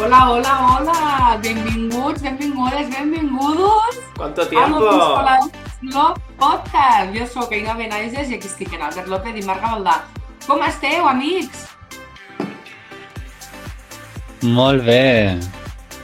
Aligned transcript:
Hola, 0.00 0.30
hola, 0.30 0.52
hola. 0.66 1.38
Benvinguts, 1.42 2.22
benvingudes, 2.22 2.88
benvingudos 2.90 4.00
¿Cuánto 4.16 4.42
a 4.42 4.48
tiempo? 4.48 4.80
No 5.82 6.14
Podcast. 6.38 7.14
Jo 7.14 7.26
sóc 7.26 7.52
Eina 7.52 7.74
Benaises 7.74 8.30
i 8.30 8.34
aquí 8.36 8.48
estic 8.48 8.72
en 8.72 8.82
Albert 8.82 9.08
López 9.08 9.36
i 9.36 9.42
Marc 9.44 9.62
Gavaldà. 9.64 10.00
Com 10.46 10.62
esteu, 10.64 11.06
amics? 11.08 11.66
Molt 14.42 14.84
bé. 14.84 15.38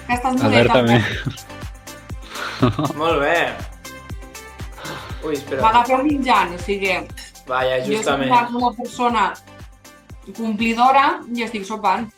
Que 0.06 0.16
estàs 0.16 0.44
Albert 0.44 0.72
també. 0.72 1.00
Molt 3.00 3.20
bé. 3.20 3.38
Ui, 5.24 5.34
espera. 5.34 5.60
M'agafeu 5.62 6.04
menjant, 6.04 6.54
o 6.56 6.60
sigui, 6.64 6.94
Vaja, 7.48 7.80
jo 7.84 8.00
soc 8.00 8.20
justament. 8.20 8.56
una 8.56 8.72
persona 8.76 9.26
complidora 10.36 11.06
i 11.34 11.44
estic 11.44 11.64
sopant. 11.68 12.08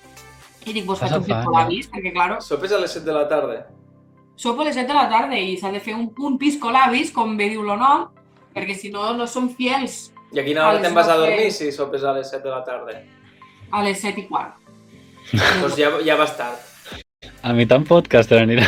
I 0.68 0.72
dic, 0.76 0.84
vos 0.86 0.98
Estàs 0.98 1.10
faig 1.10 1.18
un 1.20 1.24
sopant, 1.24 1.42
piscolabis, 1.44 1.88
perquè, 1.92 2.12
claro, 2.12 2.40
Sopes 2.44 2.72
a 2.72 2.78
les 2.82 2.92
7 2.92 3.04
de 3.06 3.12
la 3.16 3.26
tarda. 3.28 3.58
sopo 4.36 4.62
a 4.62 4.64
les 4.66 4.74
7 4.76 4.86
de 4.86 4.94
la 4.94 5.08
tarda 5.10 5.38
i 5.38 5.56
s'ha 5.58 5.70
de 5.72 5.80
fer 5.80 5.94
un, 5.96 6.12
un 6.18 6.38
piscolabis, 6.38 7.10
com 7.12 7.36
bé 7.36 7.48
diu 7.50 7.62
el 7.64 7.78
nom, 7.78 8.06
perquè 8.54 8.74
si 8.76 8.90
no, 8.90 9.12
no 9.16 9.26
som 9.26 9.48
fiels 9.50 10.12
I 10.32 10.38
a 10.40 10.44
quina 10.44 10.62
A 10.62 10.68
hora 10.68 10.80
te'n 10.82 10.94
vas 10.94 11.08
a 11.08 11.16
dormir 11.16 11.50
si 11.52 11.72
sopes 11.72 12.04
a 12.04 12.12
les 12.12 12.28
7 12.30 12.42
de 12.44 12.50
la 12.50 12.62
tarda? 12.64 13.00
a 13.72 13.82
les 13.82 13.98
7 14.00 14.20
i 14.20 14.26
quart. 14.28 14.54
Doncs 15.60 15.76
ja, 15.80 15.90
ja 16.04 16.16
vas 16.16 16.36
tard. 16.36 16.56
A 17.42 17.52
mi 17.52 17.66
tant 17.66 17.84
podcast 17.84 18.30
anirà. 18.32 18.64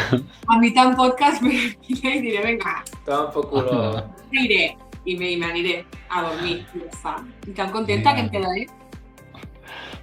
A 0.48 0.58
mi 0.58 0.72
tant 0.74 0.94
podcast 0.96 1.40
me 1.42 1.52
iré 1.88 2.16
i 2.16 2.20
diré, 2.20 2.42
vinga, 2.44 2.82
Toma 3.06 3.30
por 3.30 3.48
culo. 3.50 4.02
iré. 4.32 4.76
I 5.06 5.16
me- 5.16 5.30
i 5.32 5.36
m'aniré 5.40 5.84
a 6.10 6.22
dormir. 6.22 6.58
I 6.74 6.80
ja 6.80 6.90
està. 6.90 7.14
I 7.48 7.52
tan 7.56 7.70
contenta 7.72 8.14
que 8.14 8.20
em 8.20 8.28
quedaré. 8.30 8.66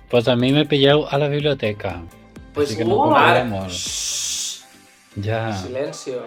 Pues 0.10 0.28
a 0.28 0.36
mi 0.36 0.52
me 0.54 0.66
pilleu 0.66 1.06
a 1.10 1.18
la 1.18 1.28
biblioteca. 1.28 2.02
Pues, 2.54 2.70
Així 2.70 2.78
que 2.80 2.86
no 2.88 2.96
oh, 2.96 3.10
parlaré 3.12 3.44
Marc, 3.44 3.70
molt. 3.70 5.24
Ja. 5.26 5.42
silencio. 5.58 6.24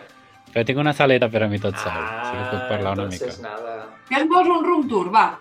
Però 0.52 0.64
tinc 0.66 0.78
una 0.82 0.92
saleta 0.92 1.28
per 1.30 1.44
a 1.44 1.48
mi 1.48 1.58
tot 1.62 1.76
sol. 1.78 1.92
Ah, 1.94 2.20
Així 2.20 2.36
que 2.36 2.48
puc 2.56 2.68
parlar 2.68 2.92
una 2.98 3.06
mica. 3.06 3.24
entonces 3.24 3.40
nada. 3.42 3.76
Fes 4.10 4.28
vos 4.28 4.46
un 4.50 4.64
room 4.66 4.88
tour, 4.88 5.10
va. 5.14 5.38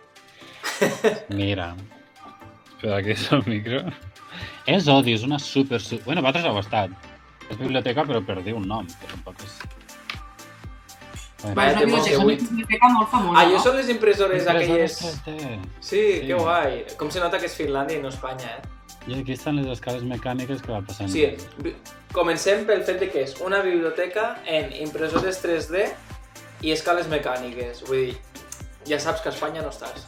Mira. 1.29 1.73
Espera, 2.75 2.97
aquí 3.01 3.11
és 3.17 3.25
el 3.35 3.43
micro. 3.45 3.81
És 4.69 4.87
odi, 4.87 5.13
és 5.17 5.23
una 5.27 5.39
super... 5.39 5.81
su- 5.81 5.99
Bueno, 6.05 6.21
vosaltres 6.21 6.45
heu 6.45 6.59
estat. 6.61 6.91
És 7.49 7.57
biblioteca, 7.57 8.05
però 8.05 8.21
per 8.25 8.39
dir 8.45 8.53
un 8.55 8.67
nom. 8.69 8.85
Però 9.01 9.11
tampoc 9.17 9.43
és... 9.43 9.57
Vaya, 11.43 11.71
és 11.71 11.75
una 11.75 11.79
te 11.79 11.85
biblioteca, 11.85 12.17
moco, 12.17 12.23
una 12.23 12.23
avui. 12.23 12.35
biblioteca 12.35 12.89
molt 12.89 13.09
famosa, 13.09 13.39
Ah, 13.39 13.45
jo 13.45 13.55
no? 13.57 13.63
són 13.63 13.75
les 13.77 13.89
impressores 13.89 14.47
aquelles... 14.47 15.01
Impressores 15.01 15.21
3D. 15.25 15.59
Sí, 15.79 16.01
Sí. 16.19 16.27
que 16.27 16.33
guai. 16.33 16.85
Com 16.97 17.09
se 17.11 17.19
nota 17.19 17.39
que 17.39 17.45
és 17.45 17.55
Finlàndia 17.57 17.97
i 17.97 18.01
no 18.01 18.09
Espanya, 18.09 18.57
eh? 18.57 18.61
I 19.07 19.21
aquí 19.21 19.31
estan 19.33 19.55
les 19.55 19.67
escales 19.67 20.03
mecàniques 20.03 20.61
que 20.61 20.71
va 20.71 20.81
passant. 20.81 21.09
Sí, 21.09 21.25
comencem 22.13 22.65
pel 22.67 22.83
fet 22.83 22.99
de 22.99 23.07
que 23.09 23.23
és 23.23 23.35
una 23.41 23.61
biblioteca 23.61 24.37
en 24.45 24.73
impressores 24.83 25.39
3D 25.41 25.85
i 26.61 26.71
escales 26.75 27.07
mecàniques. 27.07 27.83
Vull 27.87 28.09
dir, 28.09 28.17
ja 28.89 28.99
saps 28.99 29.21
que 29.21 29.29
a 29.29 29.31
Espanya 29.31 29.61
no 29.63 29.69
estàs. 29.71 30.03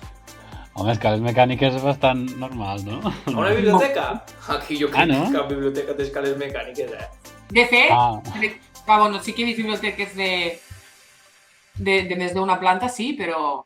Home, 0.74 0.92
escales 0.94 1.20
mecàniques 1.24 1.76
és 1.76 1.84
bastant 1.84 2.26
normal, 2.40 2.84
no? 2.86 3.00
A 3.08 3.32
una 3.32 3.50
biblioteca? 3.56 4.24
Aquí 4.56 4.78
jo 4.80 4.88
crec 4.92 5.02
Ah, 5.04 5.06
no? 5.06 5.26
que 5.32 5.38
cap 5.38 5.50
biblioteca 5.50 5.96
té 5.96 6.04
escales 6.04 6.38
mecàniques, 6.38 6.92
eh? 6.92 7.10
De 7.52 7.66
fet, 7.68 7.92
Ah, 7.92 8.22
ah, 8.88 8.98
bueno, 9.00 9.20
sí 9.24 9.34
que 9.34 9.42
he 9.44 9.46
vist 9.46 9.58
biblioteques 9.58 10.16
de, 10.16 10.60
de, 11.78 12.02
de 12.10 12.18
més 12.20 12.34
d'una 12.36 12.58
planta, 12.62 12.90
sí, 12.90 13.12
però... 13.18 13.62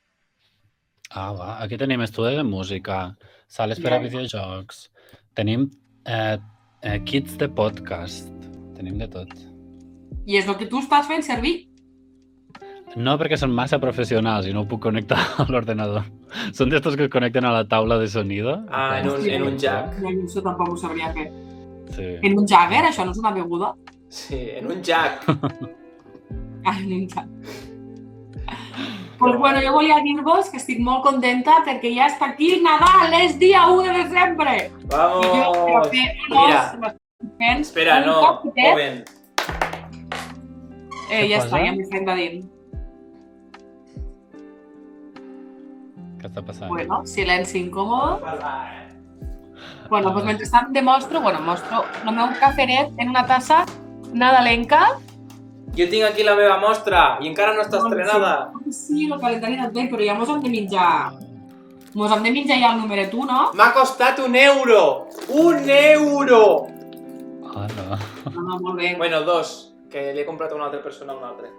ah, 1.11 1.31
va. 1.34 1.50
Aquí 1.64 1.78
tenim 1.78 2.03
estudi 2.06 2.36
de 2.36 2.44
música, 2.44 3.16
sales 3.48 3.80
per 3.81 3.94
a 3.95 4.02
videojocs, 4.03 4.89
tenim 5.38 5.70
eh, 6.06 6.38
eh, 6.81 7.00
kits 7.06 7.38
de 7.42 7.50
podcast, 7.50 8.30
tenim 8.76 9.00
de 9.02 9.08
tot. 9.11 9.31
I 10.26 10.39
és 10.42 10.50
el 10.50 10.58
que 10.59 10.67
tu 10.70 10.81
estàs 10.81 11.08
fent 11.09 11.26
servir. 11.26 11.58
No 12.95 13.17
perquè 13.20 13.36
són 13.36 13.52
massa 13.52 13.77
professionals 13.82 14.45
i 14.48 14.54
no 14.55 14.64
ho 14.64 14.70
puc 14.70 14.86
connectar 14.86 15.20
a 15.44 15.48
l'ordenador. 15.49 16.05
Són 16.55 16.71
d'estos 16.71 16.95
que 16.95 17.10
es 17.10 17.11
connecten 17.11 17.45
a 17.48 17.52
la 17.55 17.65
taula 17.67 17.99
de 17.99 18.08
sonido. 18.08 18.61
Ah, 18.70 19.02
en 19.02 19.10
un, 19.11 19.27
en 19.30 19.49
un 19.49 19.60
jack. 19.60 19.99
Jo 19.99 20.14
això 20.14 20.45
tampoc 20.45 20.71
ho 20.73 20.80
sabria 20.80 21.11
fer. 21.15 21.27
Sí. 21.94 22.08
En 22.23 22.38
un 22.39 22.48
Jagger, 22.49 22.82
això 22.88 23.05
no 23.05 23.14
és 23.14 23.21
una 23.21 23.32
beguda? 23.36 23.73
Sí, 24.10 24.42
en 24.60 24.71
un 24.71 24.83
jack. 24.83 25.26
Ah, 26.65 26.80
en 26.82 26.94
un 26.95 27.04
Jagger. 27.05 27.74
Pues 29.25 29.39
bueno, 29.39 29.59
jo 29.65 29.71
volia 29.73 29.95
dir-vos 30.05 30.52
que 30.53 30.59
estic 30.61 30.77
molt 30.86 31.02
contenta 31.02 31.55
perquè 31.65 31.89
ja 31.95 32.05
està 32.11 32.27
aquí 32.30 32.52
el 32.53 32.59
Nadal, 32.61 33.15
és 33.23 33.39
dia 33.41 33.63
1 33.71 33.81
de 33.87 33.93
desembre. 34.03 34.52
I 34.61 34.89
jo 34.93 35.47
Vamos! 35.55 35.87
fer 35.89 36.03
Mira. 36.30 36.59
fent 37.39 37.64
Espera, 37.65 37.95
no, 38.05 38.19
moment. 38.45 38.99
Eh, 41.09 41.23
ja 41.25 41.39
està, 41.41 41.58
ja 41.58 41.73
m'he 41.73 41.87
fet 41.89 42.05
de 42.05 42.15
dins. 42.19 42.45
Què 46.21 46.30
està 46.30 46.45
passant? 46.45 46.69
Bueno, 46.69 47.02
silenci 47.09 47.64
incòmode. 47.64 48.21
Parlar, 48.21 48.59
eh? 48.75 48.85
Bueno, 49.89 50.14
doncs 50.14 50.30
mentrestant 50.30 50.69
demostro, 50.77 51.21
bueno, 51.25 51.41
mostro 51.41 51.81
el 52.03 52.14
meu 52.14 52.30
caferet 52.37 52.93
en 53.02 53.09
una 53.09 53.25
tassa 53.25 53.64
nadalenca. 54.14 54.99
Jo 55.76 55.87
tinc 55.92 56.05
aquí 56.08 56.23
la 56.23 56.36
meva 56.37 56.59
mostra 56.61 57.17
i 57.21 57.27
encara 57.31 57.55
no 57.55 57.64
està 57.65 57.81
estrenada. 57.81 58.33
Sí, 58.71 59.08
el 59.09 59.20
calendari 59.20 59.58
d'advent, 59.59 59.89
però 59.92 60.05
ja 60.05 60.15
mos 60.17 60.30
hem 60.30 60.43
de 60.45 60.52
menjar... 60.53 60.92
Mos 61.95 62.11
hem 62.11 62.23
de 62.27 62.31
menjar 62.36 62.59
ja 62.61 62.73
el 62.73 62.81
numeret 62.81 63.14
1, 63.15 63.26
no? 63.27 63.52
M'ha 63.55 63.70
costat 63.76 64.20
un 64.23 64.36
euro! 64.36 64.81
Un 65.31 65.70
euro! 65.70 66.42
Ah, 67.55 67.67
no. 67.71 67.99
No, 68.31 68.42
no, 68.42 68.59
molt 68.59 68.77
bé. 68.80 68.95
Bueno, 68.99 69.21
dos, 69.23 69.73
que 69.92 70.11
li 70.14 70.21
he 70.21 70.26
comprat 70.27 70.52
a 70.52 70.55
una 70.59 70.67
altra 70.67 70.81
persona 70.83 71.14
a 71.14 71.17
una 71.17 71.30
altra. 71.31 71.52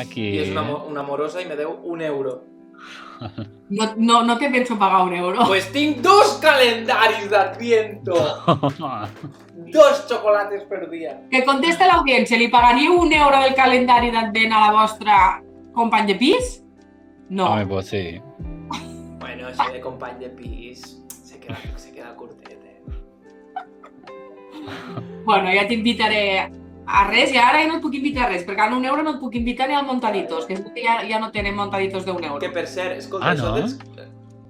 Aquí. 0.00 0.30
I 0.32 0.42
és 0.46 0.52
una, 0.54 0.64
una 0.88 1.02
amorosa 1.04 1.42
i 1.42 1.48
me 1.48 1.56
deu 1.58 1.76
un 1.84 2.00
euro. 2.00 2.38
No, 3.70 3.94
no, 3.96 4.22
no 4.22 4.36
te 4.38 4.50
penso 4.50 4.78
pagar 4.78 5.02
un 5.06 5.14
euro. 5.14 5.46
Pues 5.46 5.70
tinc 5.72 5.98
dos 6.04 6.38
calendaris 6.42 7.30
d'Adviento! 7.30 8.14
Dos 9.74 10.04
xocolates 10.08 10.64
per 10.68 10.88
dia. 10.90 11.14
Que 11.30 11.40
contesta 11.46 11.86
l'audiència, 11.88 12.38
li 12.38 12.50
pagaríeu 12.52 12.98
un 13.00 13.12
euro 13.16 13.40
del 13.42 13.54
calendari 13.58 14.10
d'advent 14.14 14.52
a 14.52 14.60
la 14.66 14.72
vostra 14.74 15.16
company 15.74 16.06
de 16.12 16.16
pis? 16.20 16.50
No. 17.30 17.48
Home, 17.48 17.66
pues 17.66 17.88
sí. 17.88 18.20
Bueno, 19.24 19.48
això 19.48 19.70
de 19.72 19.80
company 19.80 20.18
de 20.20 20.28
pis 20.36 20.82
se 21.08 21.40
queda, 21.40 21.56
se 21.80 21.94
queda 21.94 22.12
curtet, 22.14 22.60
eh? 22.60 22.82
Bueno, 25.24 25.48
ja 25.54 25.64
t'invitaré 25.66 26.50
a 26.86 27.04
res 27.08 27.32
i 27.32 27.38
ara 27.40 27.60
ja 27.62 27.68
no 27.68 27.76
et 27.78 27.82
puc 27.82 27.94
invitar 27.96 28.26
a 28.26 28.28
res, 28.32 28.44
perquè 28.46 28.66
amb 28.66 28.76
un 28.78 28.84
euro 28.84 29.02
no 29.02 29.14
et 29.16 29.20
puc 29.20 29.34
invitar 29.38 29.68
ni 29.68 29.74
al 29.74 29.86
Montaditos, 29.86 30.46
que 30.46 30.56
ja, 30.82 30.98
ja 31.08 31.18
no 31.20 31.30
tenen 31.32 31.56
Montaditos 31.56 32.04
d'un 32.04 32.22
euro. 32.22 32.38
Que 32.40 32.50
per 32.50 32.66
cert, 32.66 32.98
escolta, 32.98 33.30
Ah, 33.30 33.34
això 33.34 33.50
no? 33.50 33.56
dels... 33.56 33.78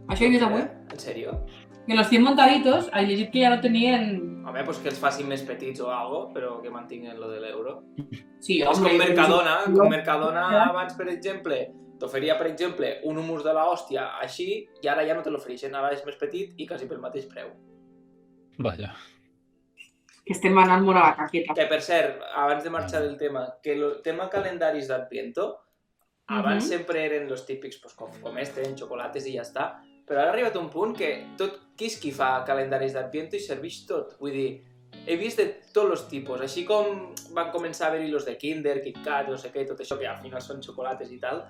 Això 0.09 0.25
he 0.27 0.29
vist 0.35 0.43
avui. 0.45 0.61
Eh? 0.61 0.71
En 0.93 0.99
sèrio? 1.01 1.37
Que 1.87 1.95
los 1.95 2.09
100 2.09 2.23
Montaditos, 2.25 2.91
he 2.93 3.03
llegit 3.07 3.31
que 3.33 3.41
ja 3.45 3.51
no 3.55 3.61
tenien... 3.61 4.43
Home, 4.47 4.65
pues 4.65 4.79
que 4.81 4.89
els 4.91 4.99
facin 5.01 5.29
més 5.29 5.43
petits 5.45 5.81
o 5.81 5.89
algo, 5.93 6.31
però 6.35 6.59
que 6.63 6.71
mantinguin 6.73 7.17
lo 7.21 7.29
de 7.31 7.41
l'euro. 7.41 7.79
Sí, 8.41 8.59
És 8.61 8.79
com 8.81 8.97
Mercadona, 8.99 9.63
no. 9.69 9.79
com 9.79 9.89
Mercadona 9.93 10.45
abans, 10.67 10.93
per 10.97 11.09
exemple, 11.09 11.59
t'oferia, 12.01 12.37
per 12.37 12.47
exemple, 12.51 12.99
un 13.05 13.19
humus 13.19 13.45
de 13.45 13.53
la 13.57 13.65
hòstia 13.71 14.11
així, 14.21 14.67
i 14.83 14.89
ara 14.89 15.05
ja 15.09 15.15
no 15.17 15.23
te 15.25 15.31
l'ofereixen, 15.33 15.75
ara 15.75 15.93
és 15.97 16.05
més 16.05 16.17
petit 16.21 16.53
i 16.61 16.67
quasi 16.69 16.89
pel 16.91 17.01
mateix 17.01 17.25
preu. 17.31 17.53
Vaja. 18.59 18.93
Que 20.25 20.33
estem 20.33 20.57
anant 20.59 20.83
molt 20.85 20.97
a 20.97 21.01
la 21.11 21.17
caqueta. 21.17 21.55
Que, 21.55 21.67
per 21.69 21.81
cert, 21.85 22.23
abans 22.35 22.65
de 22.65 22.71
marxar 22.71 23.03
del 23.03 23.17
tema, 23.21 23.43
que 23.63 23.73
el 23.77 24.01
tema 24.03 24.31
calendaris 24.31 24.89
d'Adviento, 24.89 25.61
abans 26.29 26.65
Mhm. 26.65 26.69
sempre 26.69 27.05
eren 27.05 27.29
los 27.29 27.45
típics, 27.45 27.77
pues, 27.83 27.95
com, 27.95 28.11
com 28.23 28.39
este, 28.39 28.63
en 28.65 28.77
xocolates 28.77 29.27
i 29.27 29.35
ja 29.37 29.43
està, 29.43 29.67
però 30.07 30.21
ara 30.21 30.31
ha 30.31 30.33
arribat 30.33 30.57
un 30.57 30.71
punt 30.71 30.97
que 30.97 31.27
tot 31.37 31.61
qui 31.77 31.87
és 31.87 31.99
qui 32.01 32.11
fa 32.13 32.43
calendaris 32.47 32.95
d'Adviento 32.95 33.37
i 33.37 33.41
serveix 33.41 33.85
tot. 33.87 34.17
Vull 34.19 34.33
dir, 34.33 34.63
he 35.07 35.17
vist 35.17 35.37
de 35.37 35.61
tots 35.75 35.91
els 35.91 36.09
tipus, 36.09 36.41
així 36.41 36.65
com 36.65 37.13
van 37.35 37.51
començar 37.53 37.87
a 37.87 37.89
haver-hi 37.89 38.09
los 38.09 38.25
de 38.25 38.39
Kinder, 38.39 38.81
Kit 38.83 39.03
Kat, 39.05 39.29
no 39.29 39.37
sé 39.37 39.53
què, 39.53 39.67
tot 39.69 39.79
això 39.81 39.99
que 39.99 40.07
al 40.07 40.23
final 40.23 40.41
són 40.41 40.63
xocolates 40.63 41.11
i 41.13 41.19
tal. 41.19 41.45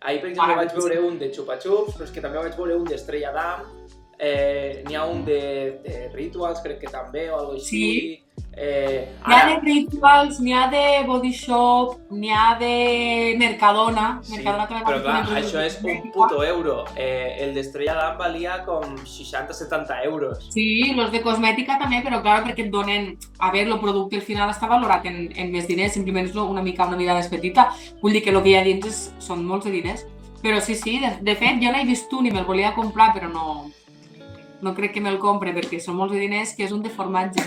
Ahir, 0.00 0.20
per 0.20 0.30
exemple, 0.30 0.52
Ah, 0.52 0.56
vaig 0.56 0.72
veure 0.74 1.00
un 1.00 1.18
de 1.18 1.30
Chupa 1.30 1.58
Chups, 1.58 1.94
però 1.96 2.02
és 2.04 2.10
que 2.10 2.20
també 2.20 2.38
vaig 2.38 2.56
veure 2.56 2.76
un 2.76 2.84
d'Estrella 2.84 3.30
d'Am, 3.32 3.86
eh, 4.18 4.84
n'hi 4.86 4.94
ha 4.94 5.04
un 5.04 5.24
de, 5.24 5.80
de 5.84 6.06
Rituals, 6.14 6.62
crec 6.64 6.80
que 6.84 6.92
també, 6.92 7.30
o 7.30 7.40
alguna 7.40 7.60
així. 7.60 7.82
Sí. 7.82 8.22
Eh, 8.58 9.08
N'hi 9.26 9.34
ha 9.34 9.48
de 9.50 9.56
Rituals, 9.60 10.38
n'hi 10.40 10.54
ha 10.56 10.62
de 10.72 11.04
Body 11.04 11.32
Shop, 11.32 11.98
n'hi 12.08 12.30
ha 12.32 12.54
de 12.56 13.36
Mercadona. 13.36 14.06
Sí, 14.24 14.32
Mercadona 14.32 14.64
també 14.70 14.80
però 14.86 15.02
clar, 15.04 15.18
això 15.36 15.60
és 15.60 15.76
un 15.84 16.08
puto 16.14 16.40
euro. 16.44 16.78
Eh, 16.96 17.36
el 17.44 17.52
d'Estrella 17.56 17.98
d'Am 17.98 18.16
valia 18.22 18.62
com 18.64 18.96
60-70 19.04 20.00
euros. 20.08 20.48
Sí, 20.56 20.94
los 20.96 21.12
de 21.12 21.20
cosmètica 21.24 21.76
també, 21.82 22.00
però 22.04 22.22
clar, 22.24 22.42
perquè 22.48 22.64
et 22.64 22.72
donen... 22.72 23.12
A 23.36 23.52
veure, 23.52 23.68
el 23.74 23.80
producte 23.82 24.16
al 24.16 24.24
final 24.24 24.48
està 24.48 24.68
valorat 24.72 25.04
en, 25.04 25.26
en 25.36 25.52
més 25.52 25.68
diners, 25.68 25.92
simplement 25.92 26.24
és 26.24 26.36
una 26.40 26.64
mica 26.64 26.88
una 26.88 26.96
mica 26.96 27.16
més 27.16 27.28
petita. 27.28 27.68
Vull 28.00 28.16
dir 28.16 28.24
que 28.24 28.32
el 28.32 28.40
que 28.40 28.54
hi 28.54 28.56
ha 28.56 28.64
dins 28.64 28.88
és, 28.88 29.02
són 29.20 29.44
molts 29.44 29.68
de 29.68 29.76
diners. 29.76 30.08
Però 30.40 30.62
sí, 30.64 30.76
sí, 30.80 30.96
de, 31.02 31.18
de 31.20 31.36
fet, 31.36 31.60
jo 31.60 31.72
no 31.72 31.80
he 31.82 31.88
vist 31.88 32.12
un 32.16 32.28
i 32.28 32.32
me'l 32.32 32.48
volia 32.48 32.72
comprar, 32.72 33.12
però 33.12 33.28
no, 33.28 33.66
no 34.62 34.74
crec 34.74 34.94
que 34.94 35.02
me'l 35.04 35.18
compre 35.22 35.52
perquè 35.56 35.80
són 35.82 35.96
molts 35.98 36.14
de 36.14 36.20
diners, 36.22 36.54
que 36.56 36.64
és 36.64 36.72
un 36.72 36.82
de 36.82 36.90
formatge. 36.90 37.44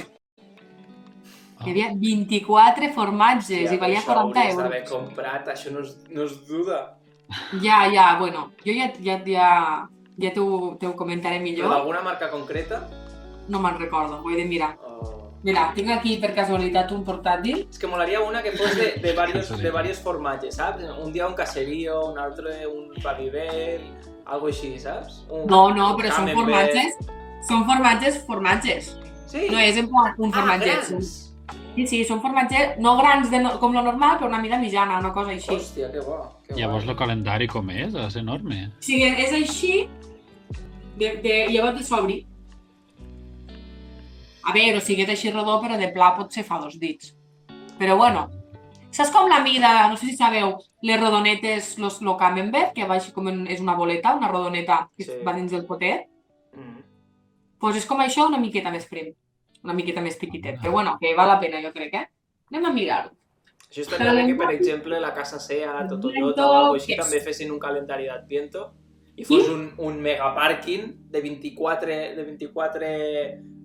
Hi 1.60 1.72
havia 1.74 1.90
24 2.00 2.94
formatges 2.96 3.66
Hòstia, 3.66 3.76
i 3.76 3.80
valia 3.82 4.00
això 4.00 4.14
40 4.14 4.40
hauries 4.40 4.58
d'haver 4.58 4.78
euros. 4.80 4.92
comprat, 4.94 5.48
això 5.52 5.74
no 5.74 5.82
es, 5.84 5.98
no 6.10 6.24
es 6.24 6.38
duda. 6.48 6.80
Ja, 7.62 7.84
ja, 7.92 8.18
bueno, 8.20 8.52
jo 8.66 8.74
ja, 8.74 8.88
ja, 9.04 9.20
ja, 9.26 9.50
ja 10.18 10.34
t'ho 10.34 10.96
comentaré 10.96 11.38
Però 11.38 11.44
millor. 11.44 11.70
d'alguna 11.70 12.02
marca 12.02 12.30
concreta? 12.32 12.88
No 13.50 13.60
me'n 13.60 13.78
recordo, 13.78 14.22
ho 14.24 14.32
he 14.32 14.38
de 14.38 14.46
mirar. 14.46 14.78
Oh. 14.86 15.16
Mira, 15.44 15.70
tinc 15.76 15.90
aquí 15.92 16.18
per 16.20 16.34
casualitat 16.36 16.92
un 16.92 17.04
portàtil. 17.08 17.62
És 17.70 17.80
que 17.80 17.88
molaria 17.88 18.20
una 18.22 18.42
que 18.44 18.52
fos 18.58 18.76
de, 18.76 18.94
de, 19.02 19.14
varios, 19.20 19.50
de 19.50 19.72
varios 19.72 20.00
formatges, 20.00 20.56
saps? 20.56 20.84
Un 21.00 21.14
dia 21.14 21.28
un 21.28 21.36
caserío, 21.36 22.06
un 22.12 22.20
altre 22.20 22.68
un 22.68 22.92
Babybel, 23.04 23.86
algo 24.30 24.50
així, 24.52 24.74
saps? 24.82 25.24
Un, 25.30 25.48
No, 25.50 25.70
no, 25.76 25.94
però 25.98 26.12
són 26.16 26.30
formatges, 26.36 27.00
són 27.48 27.66
formatges, 27.68 28.22
formatges. 28.28 28.94
Sí? 29.30 29.48
No 29.52 29.60
és 29.62 29.78
en 29.78 29.90
plan 29.90 30.16
un 30.18 30.32
ah, 30.32 30.38
formatget. 30.40 30.88
grans. 30.90 31.12
Sí, 31.76 31.86
sí, 31.88 32.00
són 32.08 32.20
formatges 32.22 32.80
no 32.84 32.96
grans 32.98 33.30
de 33.32 33.40
no, 33.44 33.54
com 33.62 33.76
lo 33.76 33.84
normal, 33.86 34.18
però 34.20 34.28
una 34.30 34.42
mida 34.42 34.58
mitjana, 34.62 34.98
una 35.00 35.14
cosa 35.16 35.32
així. 35.36 35.54
Hòstia, 35.54 35.92
que 35.94 36.02
bo. 36.04 36.18
Que 36.48 36.58
Llavors 36.58 36.88
el 36.90 36.98
calendari 36.98 37.48
com 37.48 37.70
és? 37.72 37.94
És 37.94 38.18
enorme. 38.20 38.66
O 38.74 38.84
sigui, 38.86 39.08
és 39.26 39.36
així, 39.38 39.86
de, 41.00 41.14
de, 41.24 41.38
llavors 41.54 41.78
de 41.80 41.86
s'obri. 41.86 42.20
A 44.50 44.56
veure, 44.56 44.82
o 44.82 44.84
sigui, 44.84 45.06
és 45.06 45.14
així 45.14 45.32
rodó, 45.32 45.60
però 45.62 45.78
de 45.80 45.92
pla 45.94 46.12
potser 46.18 46.44
fa 46.48 46.60
dos 46.62 46.76
dits. 46.82 47.14
Però 47.80 47.96
bueno, 47.96 48.28
saps 48.92 49.12
com 49.14 49.30
la 49.30 49.40
mida, 49.44 49.88
no 49.90 49.98
sé 49.98 50.08
si 50.08 50.16
sabeu, 50.18 50.58
les 50.82 51.00
rodonetes, 51.00 51.78
los, 51.80 52.02
lo 52.02 52.16
camembert, 52.18 52.74
que 52.74 52.86
va 52.88 52.96
així 52.96 53.12
com 53.14 53.28
en, 53.30 53.46
és 53.48 53.62
una 53.62 53.76
boleta, 53.76 54.16
una 54.16 54.28
rodoneta 54.28 54.90
que 54.98 55.04
Sí. 55.04 55.20
va 55.26 55.34
dins 55.34 55.52
del 55.52 55.66
potet? 55.66 56.08
Mm. 56.56 56.82
Doncs 57.62 57.78
és 57.78 57.86
com 57.86 58.00
això, 58.00 58.28
una 58.28 58.40
miqueta 58.40 58.72
més 58.72 58.86
prim, 58.88 59.14
una 59.64 59.74
miqueta 59.74 60.02
més 60.02 60.16
petitet. 60.18 60.60
Però 60.62 60.72
bueno, 60.72 60.98
que 61.00 61.14
val 61.16 61.28
la 61.28 61.40
pena, 61.40 61.62
jo 61.62 61.72
crec, 61.74 61.94
eh? 61.94 62.08
Anem 62.52 62.66
a 62.66 62.74
mirar-ho. 62.74 63.12
Això 63.70 63.82
estaria 63.82 64.14
bé 64.14 64.26
que, 64.26 64.36
per 64.36 64.50
exemple, 64.52 65.00
la 65.00 65.14
casa 65.14 65.38
Seat 65.40 65.92
o 65.92 66.00
Toyota 66.00 66.48
o 66.48 66.54
algo 66.54 66.76
així 66.80 66.96
també 66.98 67.20
fessin 67.22 67.52
un 67.52 67.60
calendari 67.60 68.08
d'Adviento 68.08 68.72
i 69.16 69.26
fos 69.26 69.48
un, 69.50 69.74
un 69.78 70.00
megapàrquing 70.02 70.88
de 71.12 71.22
24, 71.22 72.16
de 72.16 72.24
24 72.24 72.88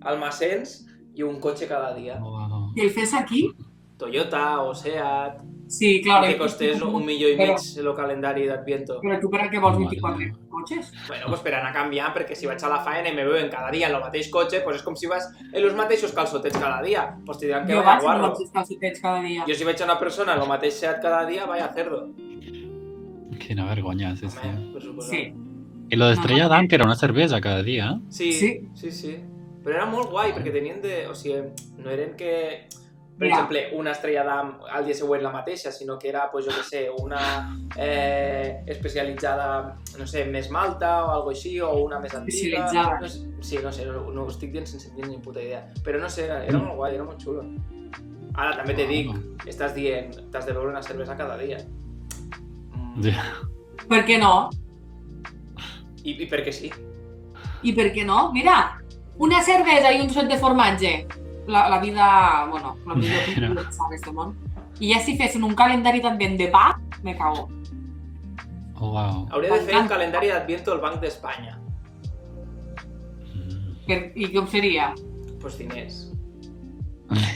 almacens 0.01 0.85
i 1.15 1.23
un 1.23 1.39
cotxe 1.39 1.67
cada 1.67 1.95
dia. 1.95 2.19
Wow. 2.19 2.73
Si 2.75 2.81
el 2.81 2.91
fes 2.91 3.13
aquí, 3.13 3.49
Toyota 3.97 4.61
o 4.61 4.73
Seat, 4.75 5.39
sí, 5.67 6.01
clar. 6.03 6.23
i 6.25 6.33
que 6.33 6.37
costés 6.39 6.81
un 6.83 7.05
milió 7.05 7.29
i 7.31 7.37
mig 7.39 7.55
el 7.79 7.89
calendari 7.95 8.45
d'Adviento. 8.47 8.99
Però 9.01 9.19
tu 9.21 9.29
per 9.31 9.41
a 9.45 9.49
què 9.49 9.61
vols 9.61 9.77
Mare 9.79 9.87
24 9.89 10.19
meva. 10.19 10.37
cotxes? 10.55 10.91
Bueno, 11.07 11.27
pues 11.29 11.41
per 11.41 11.53
anar 11.55 11.71
canviant, 11.73 12.13
perquè 12.15 12.35
si 12.35 12.45
vaig 12.47 12.61
a 12.63 12.69
la 12.69 12.81
faena 12.83 13.09
i 13.09 13.15
me 13.15 13.23
veuen 13.25 13.49
cada 13.49 13.71
dia 13.71 13.87
en 13.89 13.95
el 13.95 14.01
mateix 14.01 14.29
cotxe, 14.29 14.61
pues 14.63 14.77
és 14.77 14.83
com 14.83 14.95
si 14.95 15.07
vas 15.07 15.29
en 15.53 15.61
els 15.63 15.75
mateixos 15.75 16.11
calçotets 16.11 16.57
cada 16.57 16.81
dia. 16.83 17.15
Pues 17.25 17.37
te 17.39 17.45
diran 17.47 17.65
que 17.65 17.73
jo 17.73 17.79
vaya 17.83 17.95
vaig 17.95 18.03
guarro. 18.03 18.33
cada 19.01 19.21
dia. 19.21 19.43
Jo 19.47 19.53
si 19.55 19.63
veig 19.63 19.81
a 19.81 19.85
una 19.85 19.99
persona 19.99 20.35
en 20.35 20.41
el 20.41 20.47
mateix 20.47 20.73
Seat 20.79 21.01
cada 21.01 21.25
dia, 21.25 21.45
vaya 21.45 21.71
cerdo. 21.73 22.09
Quina 23.39 23.65
vergonya, 23.65 24.15
sí, 24.15 24.29
sí. 24.29 24.37
Home. 24.47 25.01
Sí. 25.01 25.33
I 25.89 25.95
lo 25.97 26.07
d'Estrella 26.09 26.47
d'Am, 26.49 26.67
que 26.67 26.75
era 26.75 26.85
una 26.85 26.95
cervesa 26.95 27.39
cada 27.41 27.61
dia. 27.63 27.99
Sí, 28.09 28.31
Sí. 28.33 28.67
sí, 28.73 28.91
sí. 28.91 29.15
Però 29.63 29.75
era 29.75 29.85
molt 29.85 30.09
guai, 30.11 30.31
perquè 30.33 30.51
tenien 30.53 30.81
de... 30.81 31.07
O 31.09 31.15
sigui, 31.15 31.41
no 31.77 31.89
eren 31.89 32.15
que... 32.17 32.67
Per 33.17 33.27
Ja. 33.29 33.33
exemple, 33.35 33.69
una 33.79 33.91
estrella 33.91 34.23
d'am 34.25 34.57
al 34.69 34.83
dia 34.85 34.93
següent 34.93 35.21
la 35.23 35.31
mateixa, 35.31 35.71
sinó 35.71 35.97
que 35.97 36.09
era, 36.09 36.29
pues, 36.31 36.45
jo 36.45 36.51
què 36.51 36.63
sé, 36.63 36.89
una 36.99 37.55
eh, 37.77 38.61
especialitzada, 38.67 39.77
no 39.97 40.05
sé, 40.07 40.25
més 40.25 40.49
malta 40.51 41.05
o 41.05 41.11
algo 41.11 41.29
així, 41.31 41.61
o 41.61 41.69
una 41.85 41.99
més 41.99 42.13
antiga. 42.13 42.65
Especialitzada. 42.65 42.99
No 42.99 43.07
sé, 43.07 43.19
sí, 43.41 43.57
no 43.63 43.71
sé, 43.71 43.85
no, 43.85 44.11
no 44.11 44.23
ho 44.25 44.27
estic 44.29 44.51
dient 44.51 44.67
sense 44.67 44.89
tenir 44.89 45.07
ni 45.07 45.17
puta 45.23 45.41
idea. 45.41 45.65
Però 45.83 45.99
no 45.99 46.09
sé, 46.09 46.25
era, 46.25 46.43
era 46.45 46.57
molt 46.59 46.75
guai, 46.75 46.95
era 46.95 47.03
molt 47.07 47.23
xulo. 47.23 47.45
Ara, 48.35 48.57
també 48.57 48.73
te 48.75 48.85
dic, 48.85 49.11
estàs 49.47 49.73
dient, 49.73 50.11
t'has 50.31 50.45
de 50.45 50.51
beure 50.51 50.67
una 50.73 50.83
cervesa 50.83 51.15
cada 51.15 51.37
dia. 51.37 51.57
Mm, 52.75 53.01
Ja. 53.05 53.23
Per 53.87 54.03
què 54.05 54.19
no? 54.19 54.49
I, 56.03 56.11
I 56.23 56.27
perquè 56.29 56.51
sí. 56.51 56.71
I 57.63 57.71
per 57.73 57.93
què 57.93 58.03
no? 58.05 58.31
Mira, 58.33 58.81
una 59.17 59.41
cervesa 59.41 59.91
i 59.93 60.01
un 60.01 60.07
trosset 60.07 60.27
de 60.29 60.37
formatge. 60.37 60.93
La, 61.47 61.67
la 61.69 61.79
vida, 61.79 62.47
bueno, 62.49 62.75
la 62.87 62.95
millor 62.95 63.67
s'ha 63.69 63.89
d'aquest 63.89 64.11
món. 64.13 64.33
I 64.81 64.93
ja 64.93 65.01
si 65.03 65.15
fessin 65.19 65.45
un 65.47 65.53
calendari 65.55 66.01
també 66.03 66.31
de 66.39 66.49
pa, 66.51 66.79
me 67.03 67.13
cago. 67.15 67.45
Oh, 68.75 68.91
wow. 68.91 69.27
Hauria 69.31 69.53
de 69.53 69.61
fer 69.67 69.77
un 69.79 69.87
calendari 69.87 70.33
d'Adviento 70.33 70.73
del 70.73 70.81
Banc 70.83 70.99
d'Espanya. 71.03 71.55
Mm. 73.31 73.75
Per, 73.85 73.99
I 74.15 74.31
com 74.33 74.49
seria? 74.51 74.89
Pues 75.39 75.59
diners. 75.61 76.01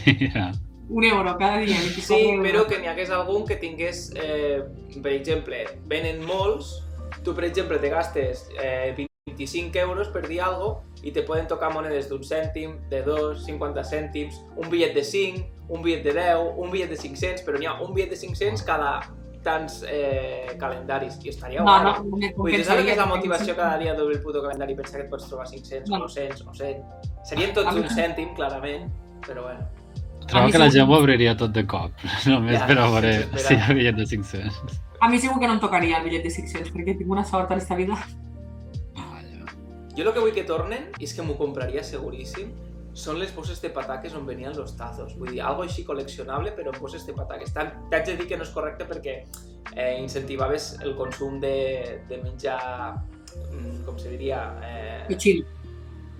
Mira. 0.06 0.50
Un 0.90 1.06
euro 1.06 1.38
cada 1.38 1.60
dia, 1.62 1.78
24 1.78 2.02
Sí, 2.02 2.22
però 2.42 2.66
que 2.66 2.80
n'hi 2.82 2.90
hagués 2.90 3.12
algun 3.14 3.46
que 3.46 3.60
tingués, 3.62 4.08
eh, 4.18 4.64
per 5.04 5.14
exemple, 5.14 5.62
venen 5.86 6.24
molts, 6.26 6.80
tu 7.24 7.36
per 7.38 7.46
exemple 7.46 7.78
te 7.78 7.92
gastes 7.94 8.48
eh, 8.58 8.96
25 9.30 9.78
euros 9.78 10.10
per 10.10 10.26
dir 10.28 10.42
algo 10.42 10.80
i 11.04 11.12
te 11.16 11.24
poden 11.24 11.48
tocar 11.48 11.72
monedes 11.74 12.10
d'un 12.10 12.24
cèntim, 12.24 12.76
de 12.90 13.02
2, 13.06 13.46
50 13.46 13.84
cèntims, 13.88 14.42
un 14.58 14.68
bitllet 14.70 14.94
de 14.94 15.04
5, 15.04 15.46
un 15.70 15.82
bitllet 15.82 16.04
de 16.04 16.14
10, 16.18 16.54
un 16.58 16.72
bitllet 16.74 16.90
de 16.92 16.98
500, 16.98 17.44
però 17.48 17.58
n'hi 17.62 17.68
ha 17.70 17.78
un 17.82 17.94
bitllet 17.94 18.12
de 18.16 18.20
500 18.20 18.64
cada 18.68 18.92
tants 19.44 19.86
eh, 19.88 20.52
calendaris 20.60 21.16
i 21.24 21.30
estaria 21.32 21.62
No, 21.64 21.72
guai. 21.72 21.84
no, 21.86 21.92
no 22.20 22.32
Vull 22.36 22.52
dir, 22.52 22.66
saps 22.68 22.84
que 22.84 22.92
és 22.92 22.98
la 23.00 23.06
motivació 23.08 23.56
cada 23.56 23.78
dia 23.80 23.94
d'obrir 23.96 24.18
el 24.18 24.24
puto 24.24 24.42
calendari 24.44 24.74
i 24.76 24.76
pensar 24.76 25.00
que 25.00 25.06
et 25.06 25.12
pots 25.14 25.30
trobar 25.30 25.46
500 25.48 25.88
o 25.88 25.94
No. 25.96 26.00
200 26.10 26.44
o 26.44 26.54
100? 26.54 26.82
Serien 27.30 27.54
tots 27.56 27.72
un 27.80 27.88
cèntim, 27.88 28.34
clarament, 28.36 28.90
però 29.26 29.46
bueno. 29.48 29.64
Trobo 30.28 30.52
que 30.52 30.60
la 30.60 30.68
gent 30.70 30.92
ho 30.92 30.98
obriria 31.00 31.38
tot 31.40 31.54
de 31.56 31.64
cop, 31.66 31.92
només 32.28 32.60
Ja, 32.60 32.68
per 32.68 32.78
a 32.84 32.90
veure 32.92 33.14
si 33.40 33.56
hi 33.56 33.62
havia 33.70 33.94
de 33.96 34.06
500. 34.06 34.60
A 35.00 35.08
mi 35.08 35.18
segur 35.24 35.40
que 35.40 35.48
no 35.48 35.54
em 35.56 35.62
tocaria 35.64 35.98
el 35.98 36.04
bitllet 36.04 36.28
de 36.28 36.30
600, 36.36 36.74
perquè 36.76 36.98
tinc 37.00 37.10
una 37.10 37.24
sort 37.24 37.50
en 37.56 37.64
esta 37.64 37.76
vida. 37.80 37.96
Jo 40.00 40.08
el 40.08 40.14
que 40.16 40.24
vull 40.24 40.34
que 40.34 40.44
tornen, 40.48 40.90
i 41.00 41.04
és 41.06 41.14
que 41.14 41.22
m'ho 41.26 41.36
compraria 41.38 41.84
seguríssim, 41.84 42.52
són 43.00 43.20
les 43.20 43.32
bosses 43.36 43.60
de 43.62 43.70
pataques 43.70 44.16
on 44.18 44.26
venien 44.26 44.56
los 44.58 44.74
tazos. 44.76 45.14
Vull 45.20 45.30
dir, 45.36 45.42
algo 45.46 45.64
així 45.64 45.84
col·leccionable, 45.86 46.56
però 46.58 46.72
bosses 46.80 47.06
de 47.06 47.14
pataques. 47.14 47.52
T'haig 47.54 48.06
de 48.08 48.16
dir 48.18 48.28
que 48.28 48.38
no 48.40 48.44
és 48.48 48.50
correcte 48.56 48.88
perquè 48.90 49.14
eh, 49.76 50.00
incentivaves 50.02 50.80
el 50.82 50.96
consum 50.98 51.40
de, 51.40 52.02
de 52.10 52.18
menjar, 52.24 52.96
mm, 53.54 53.84
com 53.86 53.98
se 54.00 54.10
diria, 54.10 54.42
eh. 54.64 55.06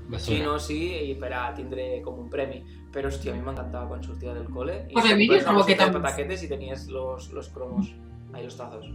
Basura. 0.10 0.38
xino, 0.38 0.60
sí, 0.60 0.78
i 1.12 1.16
per 1.22 1.34
a 1.38 1.54
tindre 1.54 2.02
com 2.06 2.18
un 2.20 2.30
premi. 2.30 2.64
Però, 2.94 3.08
hòstia, 3.10 3.34
a 3.34 3.36
mi 3.38 3.44
m'encantava 3.46 3.88
quan 3.88 4.02
sortia 4.04 4.34
del 4.34 4.48
col·le 4.50 4.88
i 4.90 4.94
Pues 4.94 5.06
a 5.06 5.16
mi 5.16 5.28
trobo 5.28 5.64
que 5.66 5.76
tam- 5.76 5.94
pataquetes 5.94 6.42
i 6.44 6.48
tenies 6.50 6.88
los, 6.90 7.30
los 7.32 7.50
cromos, 7.50 7.92
ai, 8.34 8.44
los 8.44 8.56
tazos. 8.58 8.88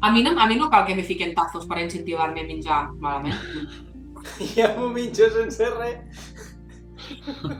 A 0.00 0.10
mi, 0.12 0.22
no, 0.22 0.32
a 0.40 0.46
mi 0.46 0.56
no 0.56 0.70
cal 0.70 0.86
que 0.86 0.94
me 0.94 1.02
fiquen 1.02 1.34
tazos 1.34 1.66
per 1.66 1.78
incentivar-me 1.82 2.40
a 2.40 2.44
menjar 2.44 2.92
malament. 2.96 3.36
Ja 4.56 4.70
m'ho 4.76 4.88
menjo 4.94 5.28
sense 5.34 5.68
res. 5.76 6.32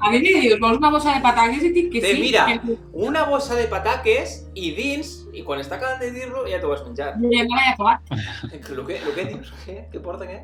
A 0.01 0.11
mi 0.11 0.19
me 0.25 0.31
dius, 0.41 0.59
vols 0.61 0.79
una 0.79 0.91
bossa 0.91 1.13
de 1.15 1.21
patates 1.21 1.63
i 1.69 1.71
dic 1.75 1.91
que 1.93 2.01
Te 2.01 2.15
sí. 2.15 2.21
mira. 2.23 2.45
Que, 2.65 2.77
Una 2.93 3.25
bossa 3.29 3.55
de 3.59 3.67
pataques 3.69 4.39
i 4.57 4.71
dins, 4.77 5.11
i 5.37 5.43
quan 5.45 5.61
està 5.61 5.77
acabant 5.77 6.01
de 6.01 6.11
dir-lo, 6.15 6.47
ja 6.49 6.61
t'ho 6.63 6.73
has 6.73 6.85
menjat. 6.87 7.19
que 7.21 7.31
ja 7.37 7.45
me 7.45 7.59
l'he 7.59 7.73
acabat. 7.75 8.01
El 8.51 8.61
que, 8.65 8.97
el 8.97 9.15
que 9.15 9.25
dius, 9.33 9.53
què? 9.67 9.77
Què 9.93 10.01
porta, 10.01 10.25
què? 10.25 10.41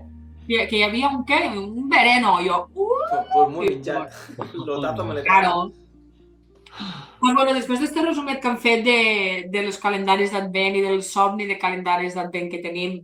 Que, 0.51 0.67
que 0.69 0.77
hi 0.77 0.83
havia 0.83 1.09
un 1.15 1.25
què? 1.25 1.41
Un 1.57 1.89
vereno. 1.89 2.37
Jo, 2.45 2.67
uh, 2.75 2.89
Pues, 3.33 3.69
he 3.71 3.71
menjat. 3.71 4.19
Lo 4.67 4.81
tato 4.83 5.05
me 5.05 5.15
l'he 5.15 5.23
claro. 5.25 5.71
Pues 7.21 7.35
bueno, 7.35 7.53
després 7.53 7.81
d'este 7.81 8.01
resumet 8.05 8.39
que 8.41 8.49
han 8.49 8.59
fet 8.59 8.85
de, 8.85 9.01
de 9.53 9.63
los 9.67 9.77
calendaris 9.79 10.31
d'advent 10.33 10.77
i 10.79 10.85
del 10.85 11.03
somni 11.05 11.45
de 11.49 11.59
calendaris 11.61 12.15
d'advent 12.17 12.49
que 12.53 12.61
tenim, 12.65 13.01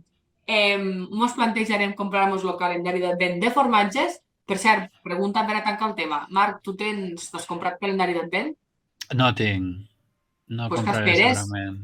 eh, 0.47 0.77
mos 1.11 1.33
plantejarem 1.35 1.93
comprar-nos 1.93 2.43
el 2.47 2.55
calendari 2.59 3.01
d'advent 3.03 3.41
de 3.43 3.51
formatges. 3.51 4.21
Per 4.47 4.55
cert, 4.57 4.93
pregunta 5.03 5.43
per 5.45 5.57
a 5.57 5.63
tancar 5.63 5.89
el 5.89 5.95
tema. 5.95 6.21
Marc, 6.31 6.61
tu 6.63 6.73
tens, 6.79 7.25
t'has 7.31 7.45
comprat 7.45 7.75
calendari 7.81 8.13
d'advent? 8.15 8.53
No 9.13 9.33
tinc. 9.35 9.83
No 10.47 10.69
Pues 10.69 10.79
compraré 10.81 11.11
esperes. 11.11 11.37
segurament. 11.41 11.77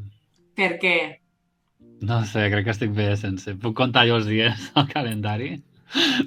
Per 0.55 0.72
què? 0.79 0.96
No 2.03 2.22
sé, 2.25 2.50
crec 2.51 2.63
que 2.65 2.72
estic 2.72 2.91
bé 2.96 3.10
sense. 3.17 3.55
Puc 3.60 3.75
comptar 3.75 4.05
jo 4.08 4.15
els 4.15 4.25
dies 4.27 4.72
al 4.79 4.88
calendari? 4.88 5.58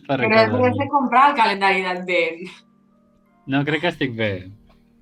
Per 0.07 0.19
Però 0.21 0.43
has 0.69 0.77
de 0.79 0.89
comprar 0.93 1.31
el 1.31 1.37
calendari 1.37 1.83
d'advent. 1.83 2.45
No, 3.47 3.65
crec 3.65 3.81
que 3.81 3.89
estic 3.95 4.15
bé. 4.17 4.31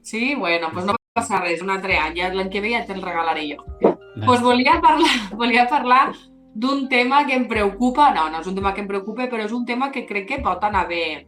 Sí? 0.03 0.35
Bueno, 0.37 0.71
doncs 0.71 0.87
no 0.93 0.95
passa 1.15 1.41
res, 1.41 1.63
un 1.63 1.71
altre 1.71 1.99
any. 1.99 2.21
L'any 2.35 2.51
que 2.53 2.61
ve 2.61 2.71
ja 2.77 2.85
te'l 2.87 3.03
regalaré 3.03 3.49
jo. 3.51 3.65
No. 3.83 4.27
Pues 4.27 4.41
volia 4.43 4.79
parlar, 4.81 5.15
volia 5.33 5.67
parlar 5.69 6.13
d'un 6.55 6.89
tema 6.89 7.25
que 7.27 7.35
em 7.35 7.49
preocupa, 7.51 8.13
no, 8.15 8.29
no 8.31 8.41
és 8.41 8.47
un 8.47 8.55
tema 8.55 8.73
que 8.73 8.81
em 8.85 8.89
preocupa, 8.89 9.27
però 9.31 9.45
és 9.45 9.53
un 9.53 9.67
tema 9.67 9.91
que 9.91 10.07
crec 10.07 10.29
que 10.29 10.43
pot 10.43 10.63
anar 10.65 10.87
bé 10.89 11.27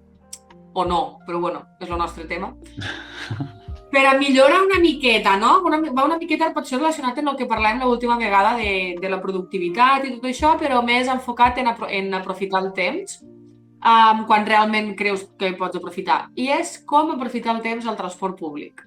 o 0.77 0.85
no, 0.85 1.19
però 1.27 1.41
bueno, 1.41 1.65
és 1.81 1.91
el 1.91 1.99
nostre 1.99 2.25
tema. 2.31 2.55
Per 3.91 4.03
a 4.05 4.17
millorar 4.19 4.63
una 4.65 4.79
miqueta, 4.79 5.37
no? 5.39 5.63
Una, 5.65 5.79
va 5.95 6.05
una 6.05 6.19
miqueta 6.19 6.51
potser 6.53 6.77
relacionat 6.79 7.19
amb 7.19 7.31
el 7.33 7.37
que 7.39 7.47
parlàvem 7.49 7.85
l'última 7.87 8.19
vegada 8.19 8.57
de, 8.59 8.97
de 9.01 9.09
la 9.09 9.21
productivitat 9.23 10.05
i 10.05 10.17
tot 10.17 10.27
això, 10.29 10.53
però 10.61 10.83
més 10.85 11.09
enfocat 11.09 11.59
en, 11.63 11.71
apro 11.71 11.89
en 11.89 12.13
aprofitar 12.19 12.61
el 12.65 12.73
temps 12.77 13.21
um, 13.23 14.25
quan 14.27 14.45
realment 14.47 14.93
creus 14.99 15.25
que 15.39 15.55
pots 15.59 15.79
aprofitar. 15.79 16.27
I 16.37 16.51
és 16.59 16.77
com 16.85 17.15
aprofitar 17.15 17.55
el 17.57 17.63
temps 17.65 17.87
al 17.87 17.97
transport 17.97 18.39
públic. 18.39 18.85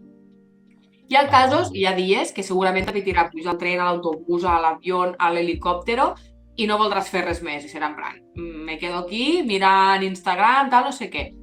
Hi 1.10 1.18
ha 1.18 1.26
casos, 1.32 1.72
hi 1.74 1.88
ha 1.90 1.96
dies 1.98 2.36
que 2.36 2.46
segurament 2.46 2.86
t'apetirà 2.86 3.32
pujar 3.32 3.56
al 3.56 3.62
tren, 3.62 3.80
a 3.82 3.88
l'autobús, 3.90 4.46
a 4.46 4.60
l'avió, 4.62 5.08
a 5.18 5.32
l'helicòptero 5.34 6.12
i 6.60 6.68
no 6.68 6.78
voldràs 6.80 7.10
fer 7.12 7.24
res 7.26 7.42
més. 7.46 7.66
I 7.66 7.72
serà 7.72 7.90
en 7.90 7.96
plan, 7.96 8.16
"Mm, 8.36 8.64
me 8.66 8.78
quedo 8.78 8.98
aquí 9.00 9.44
mirant 9.44 10.04
Instagram, 10.04 10.70
tal, 10.70 10.86
no 10.86 10.92
sé 10.92 11.10
què. 11.10 11.34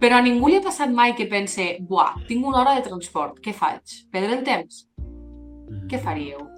Però 0.00 0.18
a 0.18 0.22
ningú 0.22 0.48
li 0.48 0.56
ha 0.56 0.62
passat 0.62 0.90
mai 0.90 1.14
que 1.14 1.26
pense, 1.26 1.78
buah, 1.80 2.26
tinc 2.28 2.44
una 2.44 2.60
hora 2.60 2.74
de 2.74 2.82
transport, 2.82 3.38
què 3.40 3.54
faig? 3.54 3.82
Perdre 4.12 4.38
el 4.38 4.44
temps? 4.44 4.88
Mm. 4.98 5.86
Què 5.88 5.98
faríeu? 5.98 6.48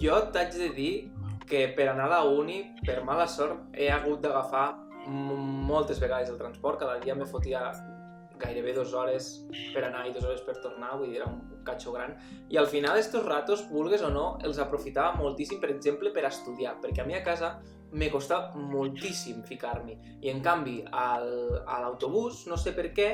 Jo 0.00 0.20
t'haig 0.32 0.52
de 0.52 0.68
dir 0.70 1.10
que 1.46 1.68
per 1.76 1.88
anar 1.88 2.06
a 2.06 2.08
la 2.08 2.22
uni, 2.24 2.74
per 2.86 3.02
mala 3.04 3.26
sort, 3.26 3.58
he 3.74 3.90
hagut 3.90 4.22
d'agafar 4.22 4.76
moltes 5.06 6.00
vegades 6.00 6.30
el 6.30 6.38
transport. 6.38 6.78
Cada 6.80 6.98
dia 6.98 7.14
me 7.14 7.26
fotia 7.26 7.72
gairebé 8.38 8.72
dues 8.74 8.92
hores 8.94 9.46
per 9.74 9.84
anar 9.84 10.06
i 10.08 10.12
dues 10.12 10.24
hores 10.24 10.40
per 10.42 10.56
tornar, 10.62 10.96
vull 10.98 11.10
dir, 11.10 11.20
era 11.20 11.30
un 11.30 11.40
catxo 11.64 11.92
gran. 11.92 12.14
I 12.50 12.58
al 12.60 12.68
final, 12.70 12.98
estos 12.98 13.24
ratos, 13.26 13.64
vulgues 13.70 14.02
o 14.02 14.10
no, 14.10 14.26
els 14.44 14.60
aprofitava 14.62 15.16
moltíssim, 15.18 15.60
per 15.60 15.70
exemple, 15.74 16.12
per 16.14 16.26
estudiar, 16.28 16.76
perquè 16.82 17.02
a 17.02 17.08
mi 17.08 17.16
a 17.18 17.22
casa 17.24 17.56
me 17.94 18.10
costava 18.10 18.58
moltíssim 18.58 19.42
ficar-m'hi. 19.46 19.96
I 20.26 20.32
en 20.32 20.42
canvi, 20.42 20.80
al, 20.90 21.30
a 21.66 21.80
l'autobús, 21.84 22.44
no 22.50 22.58
sé 22.60 22.74
per 22.76 22.90
què, 22.96 23.10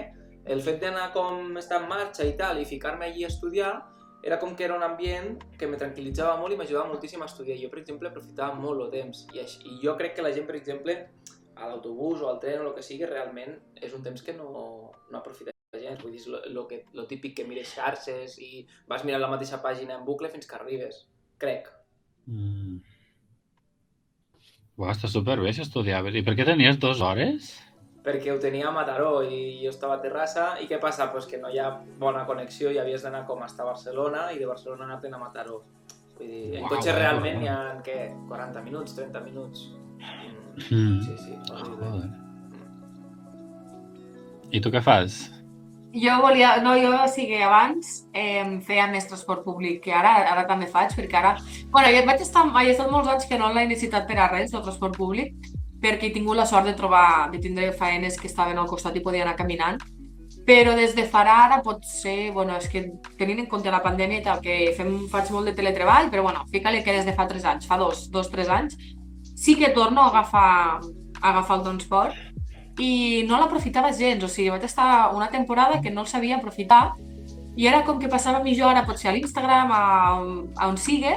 el 0.50 0.62
fet 0.64 0.80
d'anar 0.82 1.10
com 1.12 1.56
estar 1.60 1.82
en 1.82 1.88
marxa 1.88 2.24
i 2.24 2.36
tal, 2.36 2.60
i 2.60 2.68
ficar-me 2.68 3.10
allí 3.10 3.24
a 3.24 3.32
estudiar, 3.32 3.74
era 4.22 4.38
com 4.38 4.54
que 4.56 4.64
era 4.64 4.76
un 4.76 4.82
ambient 4.84 5.38
que 5.56 5.68
me 5.68 5.78
tranquil·litzava 5.80 6.34
molt 6.40 6.52
i 6.52 6.58
m'ajudava 6.60 6.88
moltíssim 6.90 7.22
a 7.22 7.28
estudiar. 7.28 7.56
Jo, 7.60 7.70
per 7.72 7.80
exemple, 7.80 8.08
aprofitava 8.08 8.56
molt 8.56 8.84
el 8.86 8.90
temps. 8.96 9.22
I, 9.32 9.44
així, 9.44 9.62
I 9.64 9.78
jo 9.84 9.96
crec 10.00 10.18
que 10.18 10.26
la 10.26 10.32
gent, 10.36 10.48
per 10.48 10.58
exemple, 10.60 10.96
a 11.56 11.68
l'autobús 11.68 12.24
o 12.24 12.28
al 12.28 12.40
tren 12.40 12.64
o 12.64 12.68
el 12.68 12.76
que 12.76 12.84
sigui, 12.84 13.08
realment 13.08 13.56
és 13.80 13.96
un 13.96 14.04
temps 14.04 14.24
que 14.24 14.36
no, 14.36 14.50
no 15.10 15.18
aprofita 15.20 15.52
gens. 15.90 16.02
Vull 16.02 16.14
dir, 16.14 16.22
és 16.22 16.28
lo, 16.30 16.40
lo, 16.54 16.66
que, 16.70 16.84
lo 16.96 17.04
típic 17.10 17.36
que 17.40 17.48
mires 17.48 17.74
xarxes 17.76 18.38
i 18.40 18.64
vas 18.90 19.04
mirant 19.04 19.22
la 19.22 19.30
mateixa 19.32 19.60
pàgina 19.62 19.98
en 19.98 20.06
bucle 20.06 20.30
fins 20.32 20.48
que 20.48 20.56
arribes. 20.58 21.04
Crec. 21.40 21.68
Mm. 22.30 22.78
Uau, 24.80 24.88
està 24.88 25.10
superbé 25.12 25.52
si 25.52 25.60
estudiaves. 25.64 26.14
I 26.16 26.22
per 26.24 26.32
què 26.38 26.46
tenies 26.48 26.78
dues 26.80 27.02
hores? 27.04 27.50
Perquè 28.00 28.32
ho 28.32 28.38
tenia 28.40 28.70
a 28.70 28.72
Mataró 28.72 29.18
i 29.20 29.58
jo 29.60 29.68
estava 29.68 29.98
a 29.98 30.00
Terrassa 30.00 30.54
i 30.62 30.68
què 30.70 30.78
passa? 30.80 31.10
Pues 31.12 31.26
que 31.28 31.36
no 31.36 31.50
hi 31.52 31.58
ha 31.60 31.66
bona 32.00 32.22
connexió 32.28 32.70
i 32.72 32.78
havies 32.80 33.04
d'anar 33.04 33.26
com 33.28 33.42
hasta 33.44 33.66
Barcelona 33.66 34.30
i 34.32 34.38
de 34.40 34.48
Barcelona 34.48 34.86
anar-te'n 34.86 35.18
a 35.18 35.20
Mataró. 35.20 35.58
Vull 36.16 36.30
dir, 36.30 36.46
en 36.54 36.64
Uau, 36.64 36.70
cotxe 36.72 36.94
realment 36.96 37.42
uau. 37.42 37.44
hi 37.44 37.52
ha, 37.52 37.58
què, 37.84 37.98
40 38.30 38.64
minuts, 38.64 38.96
30 38.96 39.20
minuts. 39.26 39.68
Mm. 40.70 40.96
Sí, 41.04 41.18
sí. 41.26 41.36
Joder. 41.50 42.08
I 44.50 44.64
tu 44.64 44.72
què 44.72 44.80
fas? 44.82 45.20
Jo 45.90 46.20
volia, 46.22 46.56
no, 46.62 46.76
jo 46.78 46.92
sí 47.10 47.26
que 47.26 47.40
abans 47.42 48.04
eh, 48.14 48.44
feia 48.62 48.86
més 48.86 49.08
transport 49.10 49.42
públic 49.42 49.80
que 49.82 49.94
ara, 49.94 50.12
ara 50.30 50.44
també 50.46 50.68
faig, 50.70 50.92
perquè 50.94 51.18
ara... 51.18 51.32
Bueno, 51.72 51.90
jo 51.90 52.04
vaig 52.06 52.22
estar, 52.22 52.44
he 52.62 52.70
estat 52.70 52.92
molts 52.92 53.10
anys 53.10 53.26
que 53.26 53.38
no 53.40 53.48
l'he 53.50 53.64
necessitat 53.66 54.06
per 54.06 54.20
a 54.22 54.28
res, 54.30 54.54
el 54.54 54.62
transport 54.62 54.94
públic, 54.94 55.34
perquè 55.82 56.06
he 56.06 56.14
tingut 56.14 56.38
la 56.38 56.46
sort 56.46 56.68
de 56.70 56.76
trobar, 56.78 57.30
de 57.32 57.40
tindre 57.42 57.72
faenes 57.74 58.20
que 58.20 58.30
estaven 58.30 58.60
al 58.60 58.70
costat 58.70 58.94
i 59.00 59.02
podia 59.02 59.24
anar 59.26 59.34
caminant, 59.34 59.82
però 60.46 60.76
des 60.78 60.94
de 60.94 61.08
farà 61.10 61.40
ara 61.48 61.60
pot 61.66 61.82
ser, 61.86 62.30
bueno, 62.36 62.54
és 62.54 62.70
que 62.70 62.86
tenint 63.18 63.42
en 63.42 63.50
compte 63.50 63.74
la 63.74 63.82
pandèmia 63.82 64.22
i 64.22 64.24
tal, 64.24 64.40
que 64.44 64.72
fem, 64.78 64.94
faig 65.10 65.34
molt 65.34 65.50
de 65.50 65.56
teletreball, 65.58 66.10
però 66.12 66.22
bueno, 66.28 66.46
fica-li 66.54 66.84
que 66.86 66.94
des 66.94 67.08
de 67.08 67.16
fa 67.18 67.26
3 67.26 67.50
anys, 67.54 67.66
fa 67.66 67.82
dos, 67.82 68.06
dos, 68.14 68.30
tres 68.30 68.48
anys, 68.48 68.78
sí 69.34 69.56
que 69.58 69.74
torno 69.74 70.02
a 70.02 70.14
agafar, 70.14 70.80
a 71.20 71.30
agafar 71.34 71.58
el 71.58 71.66
transport 71.66 72.29
i 72.80 73.24
no 73.28 73.38
l'aprofitava 73.38 73.92
gens, 73.92 74.24
o 74.24 74.28
sigui, 74.28 74.50
vaig 74.50 74.64
estar 74.64 75.10
una 75.14 75.28
temporada 75.30 75.80
que 75.80 75.92
no 75.92 76.06
el 76.06 76.08
sabia 76.08 76.38
aprofitar 76.38 76.94
i 77.56 77.66
era 77.68 77.84
com 77.84 77.98
que 78.00 78.08
passava 78.08 78.42
mitja 78.42 78.66
hora 78.66 78.86
potser 78.86 79.10
a 79.10 79.14
l'Instagram, 79.14 79.72
a, 79.74 79.82
a 80.56 80.68
on 80.70 80.78
sigui, 80.80 81.12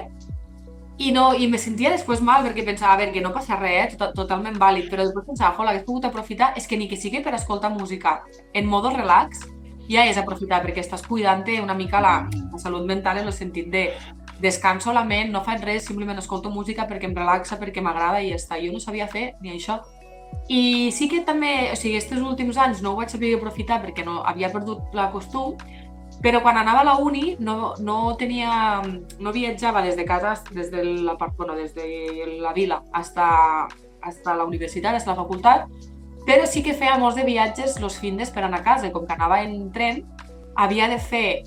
i, 0.97 1.11
no, 1.11 1.31
i 1.33 1.47
me 1.49 1.57
sentia 1.57 1.91
després 1.93 2.21
mal 2.21 2.43
perquè 2.45 2.65
pensava, 2.65 2.93
a 2.93 2.99
veure, 2.99 3.13
que 3.15 3.21
no 3.23 3.33
passa 3.33 3.57
res, 3.57 3.93
eh, 3.93 3.97
tot, 3.97 4.13
totalment 4.17 4.59
vàlid, 4.61 4.89
però 4.91 5.05
després 5.07 5.25
pensava, 5.25 5.55
jo 5.57 5.65
l'hagués 5.65 5.85
pogut 5.87 6.05
aprofitar, 6.09 6.51
és 6.59 6.67
que 6.67 6.77
ni 6.77 6.89
que 6.89 6.99
sigui 6.99 7.23
per 7.23 7.33
escoltar 7.37 7.71
música 7.73 8.19
en 8.53 8.67
modo 8.69 8.91
relax, 8.93 9.45
ja 9.89 10.05
és 10.07 10.19
aprofitar 10.19 10.61
perquè 10.63 10.83
estàs 10.83 11.03
cuidant-te 11.07 11.57
una 11.61 11.75
mica 11.75 12.01
la, 12.03 12.13
la 12.29 12.59
salut 12.61 12.85
mental 12.87 13.19
en 13.19 13.27
el 13.27 13.35
sentit 13.35 13.71
de 13.71 13.87
descanso 14.43 14.93
la 14.93 15.03
ment, 15.07 15.31
no 15.31 15.43
faig 15.43 15.63
res, 15.63 15.87
simplement 15.87 16.19
escolto 16.19 16.51
música 16.51 16.85
perquè 16.87 17.09
em 17.09 17.17
relaxa, 17.17 17.57
perquè 17.59 17.81
m'agrada 17.81 18.21
i 18.21 18.31
ja 18.31 18.39
està. 18.39 18.59
Jo 18.61 18.71
no 18.75 18.83
sabia 18.83 19.07
fer 19.07 19.33
ni 19.41 19.55
això. 19.55 19.79
I 20.49 20.91
sí 20.91 21.07
que 21.09 21.21
també, 21.25 21.71
o 21.71 21.77
sigui, 21.79 21.97
aquests 21.97 22.21
últims 22.21 22.59
anys 22.59 22.81
no 22.83 22.93
ho 22.93 22.99
vaig 22.99 23.13
saber 23.13 23.33
aprofitar 23.37 23.79
perquè 23.83 24.05
no 24.05 24.21
havia 24.27 24.51
perdut 24.53 24.93
la 24.97 25.09
costum, 25.13 25.55
però 26.23 26.41
quan 26.43 26.57
anava 26.57 26.83
a 26.83 26.87
la 26.87 26.97
uni 27.03 27.35
no, 27.39 27.73
no 27.79 28.15
tenia, 28.19 28.81
no 29.19 29.33
viatjava 29.35 29.81
des 29.83 29.97
de 29.99 30.05
casa, 30.05 30.35
des 30.51 30.69
de 30.71 30.83
la, 30.83 31.17
bueno, 31.37 31.55
des 31.55 31.73
de 31.75 32.37
la 32.39 32.53
vila 32.53 32.83
hasta, 32.93 33.67
hasta 34.01 34.35
la 34.35 34.45
universitat, 34.45 34.95
hasta 34.95 35.11
la 35.11 35.19
facultat, 35.19 35.67
però 36.27 36.47
sí 36.47 36.63
que 36.63 36.75
feia 36.77 36.97
molts 36.99 37.17
de 37.19 37.25
viatges 37.27 37.79
los 37.83 37.97
findes 37.99 38.31
per 38.31 38.45
anar 38.45 38.61
a 38.61 38.67
casa, 38.67 38.91
com 38.91 39.07
que 39.07 39.17
anava 39.17 39.41
en 39.43 39.71
tren, 39.75 40.05
havia 40.55 40.87
de 40.87 40.99
fer 40.99 41.43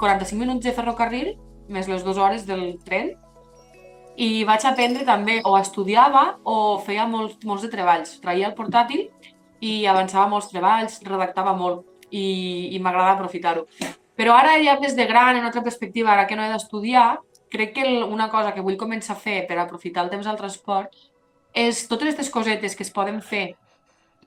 45 0.00 0.40
minuts 0.40 0.64
de 0.66 0.74
ferrocarril 0.76 1.34
més 1.72 1.88
les 1.88 2.04
dues 2.04 2.18
hores 2.20 2.44
del 2.46 2.74
tren 2.84 3.14
i 4.16 4.44
vaig 4.46 4.64
aprendre 4.68 5.04
també, 5.06 5.40
o 5.44 5.56
estudiava 5.58 6.38
o 6.44 6.78
feia 6.84 7.06
molts, 7.10 7.38
molts 7.44 7.64
de 7.66 7.70
treballs. 7.72 8.18
Traia 8.22 8.50
el 8.50 8.54
portàtil 8.54 9.08
i 9.64 9.84
avançava 9.90 10.28
molts 10.30 10.50
treballs, 10.52 11.00
redactava 11.06 11.54
molt 11.58 11.84
i, 12.10 12.70
i 12.76 12.78
m'agrada 12.78 13.16
aprofitar-ho. 13.16 13.66
Però 14.14 14.36
ara 14.36 14.58
ja 14.62 14.76
des 14.78 14.94
de 14.94 15.06
gran, 15.10 15.36
en 15.36 15.46
altra 15.46 15.62
perspectiva, 15.62 16.12
ara 16.12 16.28
que 16.28 16.36
no 16.38 16.44
he 16.44 16.52
d'estudiar, 16.52 17.18
crec 17.50 17.74
que 17.74 17.88
una 18.04 18.28
cosa 18.30 18.54
que 18.54 18.62
vull 18.62 18.78
començar 18.78 19.16
a 19.16 19.20
fer 19.20 19.42
per 19.48 19.58
aprofitar 19.58 20.04
el 20.04 20.10
temps 20.12 20.26
al 20.26 20.38
transport 20.38 20.94
és 21.54 21.84
totes 21.86 22.08
aquestes 22.08 22.30
cosetes 22.34 22.74
que 22.74 22.82
es 22.86 22.90
poden 22.94 23.20
fer 23.22 23.54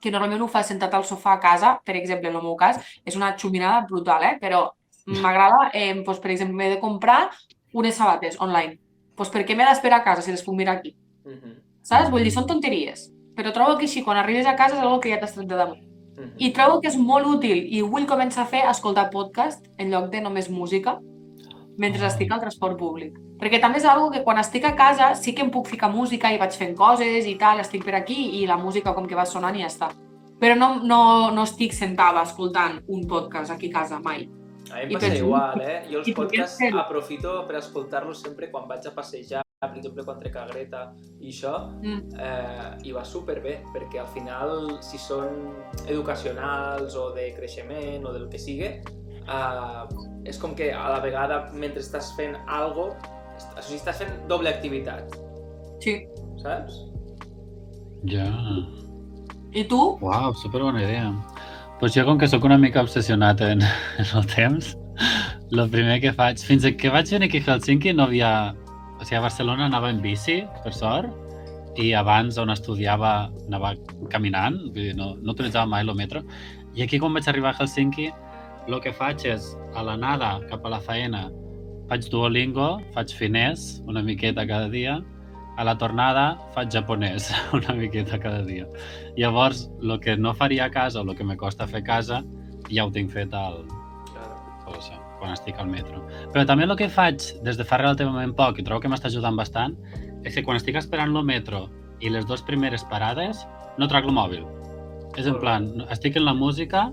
que 0.01 0.11
normalment 0.11 0.43
ho 0.45 0.49
fa 0.51 0.63
sentat 0.63 0.93
al 0.93 1.05
sofà 1.09 1.33
a 1.35 1.41
casa, 1.43 1.77
per 1.83 1.95
exemple, 1.97 2.29
en 2.29 2.37
el 2.37 2.43
meu 2.45 2.55
cas, 2.55 2.79
és 3.05 3.15
una 3.17 3.33
xuminada 3.39 3.81
brutal, 3.89 4.23
eh? 4.23 4.35
però 4.41 4.67
m'agrada, 5.07 5.71
eh, 5.73 5.93
doncs, 6.03 6.19
per 6.23 6.31
exemple, 6.31 6.55
m'he 6.55 6.75
de 6.75 6.81
comprar 6.83 7.31
unes 7.73 7.97
sabates 7.97 8.37
online. 8.43 8.77
Doncs 9.17 9.31
per 9.33 9.43
què 9.45 9.55
m'he 9.57 9.65
d'esperar 9.65 10.01
a 10.01 10.03
casa 10.05 10.21
si 10.21 10.31
les 10.31 10.43
puc 10.45 10.55
mirar 10.55 10.77
aquí? 10.77 10.95
Mhm, 11.25 11.55
Saps? 11.81 12.09
Vull 12.11 12.23
dir, 12.23 12.31
són 12.31 12.45
tonteries. 12.45 13.11
Però 13.35 13.51
trobo 13.53 13.77
que 13.77 13.85
així, 13.85 14.03
quan 14.03 14.17
arribes 14.17 14.45
a 14.45 14.55
casa, 14.55 14.75
és 14.75 14.81
una 14.83 14.99
que 14.99 15.09
ja 15.09 15.19
t'has 15.19 15.33
tret 15.33 15.47
de 15.47 15.55
damunt. 15.55 15.81
mhm. 16.17 16.33
I 16.37 16.51
trobo 16.51 16.81
que 16.81 16.87
és 16.87 16.97
molt 16.97 17.25
útil 17.27 17.57
i 17.73 17.81
vull 17.81 18.05
començar 18.07 18.41
a 18.43 18.45
fer 18.45 18.63
escoltar 18.69 19.09
podcast 19.11 19.65
en 19.77 19.91
lloc 19.91 20.09
de 20.09 20.21
només 20.21 20.49
música 20.49 20.99
mentre 21.77 22.03
Ah. 22.03 22.07
estic 22.07 22.31
al 22.31 22.39
transport 22.39 22.77
públic. 22.77 23.13
Perquè 23.39 23.61
també 23.61 23.77
és 23.77 23.85
algo 23.85 24.09
que 24.09 24.23
quan 24.23 24.37
estic 24.39 24.65
a 24.65 24.75
casa 24.75 25.13
sí 25.15 25.33
que 25.35 25.43
em 25.43 25.51
puc 25.51 25.67
ficar 25.67 25.91
música 25.91 26.33
i 26.33 26.37
vaig 26.39 26.51
fent 26.57 26.75
coses 26.75 27.25
i 27.27 27.35
tal, 27.37 27.59
estic 27.59 27.85
per 27.85 27.93
aquí 27.95 28.41
i 28.41 28.47
la 28.47 28.57
música 28.57 28.93
com 28.95 29.05
que 29.07 29.15
va 29.15 29.25
sonant 29.25 29.55
i 29.55 29.59
ja 29.61 29.67
està. 29.67 29.91
Però 30.39 30.55
no, 30.57 30.79
no, 30.83 31.31
no 31.31 31.43
estic 31.43 31.71
sentada 31.73 32.23
escoltant 32.23 32.81
un 32.87 33.07
podcast 33.07 33.51
aquí 33.51 33.69
a 33.69 33.79
casa, 33.79 33.99
mai. 33.99 34.27
A 34.71 34.85
mi 34.85 34.93
em 34.93 34.99
passa 34.99 35.15
igual, 35.15 35.61
eh? 35.61 35.83
Jo 35.91 35.99
els 35.99 36.11
podcasts 36.13 36.59
aprofito 36.75 37.45
per 37.47 37.57
escoltar-los 37.61 38.19
sempre 38.21 38.49
quan 38.51 38.67
vaig 38.67 38.85
a 38.87 38.91
passejar, 38.91 39.43
per 39.59 39.71
exemple, 39.77 40.03
quan 40.03 40.19
trec 40.19 40.35
a 40.35 40.45
Greta 40.47 40.81
i 41.19 41.29
això, 41.31 41.53
Mm. 41.81 42.01
eh, 42.19 42.87
i 42.89 42.91
va 42.91 43.03
superbé, 43.05 43.63
perquè 43.73 43.99
al 43.99 44.07
final, 44.07 44.77
si 44.81 44.97
són 44.97 45.53
educacionals 45.87 46.95
o 46.95 47.11
de 47.13 47.33
creixement 47.35 48.05
o 48.05 48.11
del 48.13 48.27
que 48.29 48.37
sigui, 48.37 48.65
eh, 48.65 49.83
és 50.25 50.37
com 50.37 50.53
que 50.55 50.71
a 50.73 50.89
la 50.89 50.99
vegada, 50.99 51.49
mentre 51.53 51.81
estàs 51.81 52.13
fent 52.15 52.35
algo, 52.47 52.89
o 53.57 53.61
sigui, 53.61 53.79
estàs 53.79 53.97
fent 54.03 54.27
doble 54.27 54.49
activitat, 54.49 55.15
Sí. 55.79 56.05
saps? 56.43 56.83
Ja. 58.05 58.25
I 59.53 59.63
tu? 59.67 59.97
Uau, 60.01 60.33
superbona 60.35 60.83
idea. 60.83 61.13
Pues 61.79 61.93
jo, 61.93 62.03
com 62.07 62.17
que 62.17 62.25
sóc 62.25 62.41
una 62.43 62.57
mica 62.57 62.81
obsessionat 62.81 63.41
en, 63.45 63.61
en 64.01 64.07
el 64.17 64.25
temps, 64.31 64.71
el 65.51 65.69
primer 65.69 65.99
que 66.01 66.09
faig... 66.09 66.41
Fins 66.41 66.65
que 66.73 66.89
vaig 66.89 67.11
venir 67.13 67.27
aquí 67.29 67.37
a 67.43 67.53
Helsinki 67.53 67.93
no 67.93 68.07
havia... 68.07 68.31
O 68.97 69.05
sigui, 69.05 69.19
a 69.19 69.21
Barcelona 69.21 69.67
anava 69.67 69.91
en 69.93 69.99
bici, 70.01 70.39
per 70.63 70.73
sort, 70.73 71.13
i 71.77 71.91
abans 71.93 72.39
on 72.41 72.49
estudiava 72.49 73.29
anava 73.45 73.75
caminant, 74.09 74.57
vull 74.71 74.87
dir, 74.87 74.95
no, 74.97 75.11
no 75.21 75.35
utilitzava 75.35 75.69
mai 75.69 75.85
el 75.85 75.93
metro. 75.93 76.23
I 76.73 76.81
aquí 76.87 76.97
quan 76.97 77.13
vaig 77.13 77.29
arribar 77.29 77.53
a 77.53 77.61
Helsinki, 77.61 78.07
el 78.65 78.79
que 78.81 78.95
faig 78.97 79.27
és, 79.29 79.51
a 79.77 79.85
l'anada 79.85 80.33
cap 80.49 80.65
a 80.65 80.73
la 80.73 80.81
feina, 80.81 81.27
faig 81.91 82.09
Duolingo, 82.09 82.71
faig 82.97 83.13
finès 83.19 83.67
una 83.85 84.01
miqueta 84.01 84.49
cada 84.49 84.73
dia, 84.73 84.97
a 85.57 85.65
la 85.65 85.73
tornada 85.81 86.27
faig 86.53 86.69
japonès 86.73 87.31
una 87.57 87.73
miqueta 87.73 88.19
cada 88.21 88.43
dia. 88.45 88.67
Llavors, 89.17 89.67
el 89.81 89.97
que 89.99 90.15
no 90.17 90.35
faria 90.37 90.65
a 90.65 90.71
casa 90.71 91.01
o 91.01 91.09
el 91.09 91.17
que 91.17 91.25
me 91.25 91.37
costa 91.37 91.67
fer 91.67 91.81
a 91.81 91.87
casa, 91.87 92.21
ja 92.69 92.85
ho 92.85 92.93
tinc 92.93 93.11
fet 93.11 93.33
al, 93.33 93.63
això, 94.75 94.99
quan 95.19 95.33
estic 95.33 95.57
al 95.59 95.69
metro. 95.71 96.03
Però 96.33 96.45
també 96.45 96.67
el 96.67 96.75
que 96.77 96.89
faig 96.93 97.25
des 97.45 97.57
de 97.57 97.65
fa 97.65 97.81
relativament 97.81 98.35
poc, 98.37 98.59
i 98.59 98.65
trobo 98.67 98.83
que 98.83 98.91
m'està 98.91 99.09
ajudant 99.09 99.37
bastant, 99.39 99.75
és 100.23 100.35
que 100.35 100.43
quan 100.45 100.59
estic 100.59 100.77
esperant 100.77 101.15
el 101.15 101.25
metro 101.25 101.67
i 102.03 102.11
les 102.13 102.27
dues 102.29 102.43
primeres 102.45 102.85
parades, 102.91 103.41
no 103.77 103.89
trac 103.89 104.05
el 104.05 104.13
mòbil. 104.13 104.45
És 105.17 105.25
en 105.25 105.39
plan, 105.41 105.65
estic 105.89 106.19
en 106.19 106.27
la 106.27 106.35
música, 106.37 106.91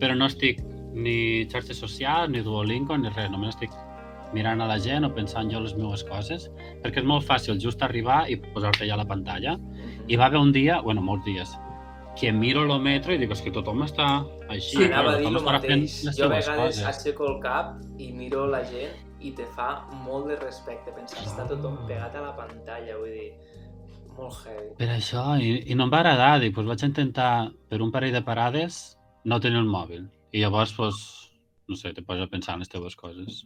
però 0.00 0.16
no 0.16 0.28
estic 0.28 0.60
ni 0.92 1.46
xarxes 1.48 1.80
socials, 1.80 2.30
ni 2.32 2.42
Duolingo, 2.44 2.96
ni 2.98 3.12
res. 3.14 3.30
Només 3.32 3.54
estic 3.54 3.72
mirant 4.34 4.60
a 4.60 4.66
la 4.68 4.78
gent 4.78 5.04
o 5.06 5.12
pensant 5.14 5.50
jo 5.50 5.60
les 5.60 5.74
meves 5.76 6.02
coses, 6.04 6.50
perquè 6.82 6.98
és 7.02 7.04
molt 7.08 7.24
fàcil 7.26 7.58
just 7.60 7.82
arribar 7.82 8.26
i 8.30 8.36
posar-te 8.36 8.86
ja 8.86 8.94
a 8.94 9.00
la 9.00 9.06
pantalla. 9.08 9.56
I 10.08 10.16
va 10.16 10.26
haver 10.26 10.40
un 10.40 10.52
dia, 10.52 10.80
bueno, 10.82 11.00
molts 11.02 11.24
dies, 11.24 11.54
que 12.18 12.32
miro 12.32 12.64
el 12.66 12.80
metro 12.82 13.12
i 13.14 13.18
dic, 13.18 13.30
és 13.30 13.40
que 13.42 13.52
tothom 13.54 13.82
està 13.86 14.24
així, 14.50 14.76
Sí, 14.76 14.84
anava 14.88 15.12
a 15.14 15.18
dir 15.18 15.26
el 15.28 15.38
fent 15.38 15.44
mateix. 15.46 15.98
les 16.04 16.16
Jo 16.18 16.24
a 16.26 16.28
vegades 16.28 16.80
coses. 16.80 16.84
aixeco 16.86 17.28
el 17.28 17.40
cap 17.40 17.76
i 17.98 18.10
miro 18.12 18.46
la 18.46 18.64
gent 18.64 18.96
i 19.20 19.30
te 19.32 19.44
fa 19.54 19.84
molt 20.04 20.26
de 20.28 20.36
respecte 20.36 20.90
pensar, 20.94 21.18
està 21.24 21.46
tothom 21.48 21.78
pegat 21.86 22.14
a 22.16 22.20
la 22.20 22.34
pantalla, 22.36 22.96
vull 22.98 23.12
dir, 23.14 23.32
molt 24.16 24.34
heavy. 24.44 24.74
Per 24.78 24.88
això, 24.88 25.24
i, 25.40 25.70
i 25.70 25.74
no 25.78 25.84
em 25.84 25.90
va 25.92 26.00
agradar, 26.02 26.40
dic, 26.40 26.54
doncs 26.54 26.68
vaig 26.68 26.84
intentar 26.88 27.50
per 27.68 27.80
un 27.82 27.90
parell 27.94 28.12
de 28.12 28.22
parades 28.22 28.98
no 29.24 29.38
tenir 29.40 29.58
el 29.58 29.66
mòbil. 29.70 30.08
I 30.32 30.40
llavors, 30.42 30.74
doncs, 30.76 31.30
no 31.68 31.76
sé, 31.76 31.92
te 31.94 32.02
poses 32.02 32.24
a 32.26 32.30
pensar 32.30 32.54
en 32.54 32.60
les 32.60 32.68
teves 32.68 32.96
coses. 32.96 33.44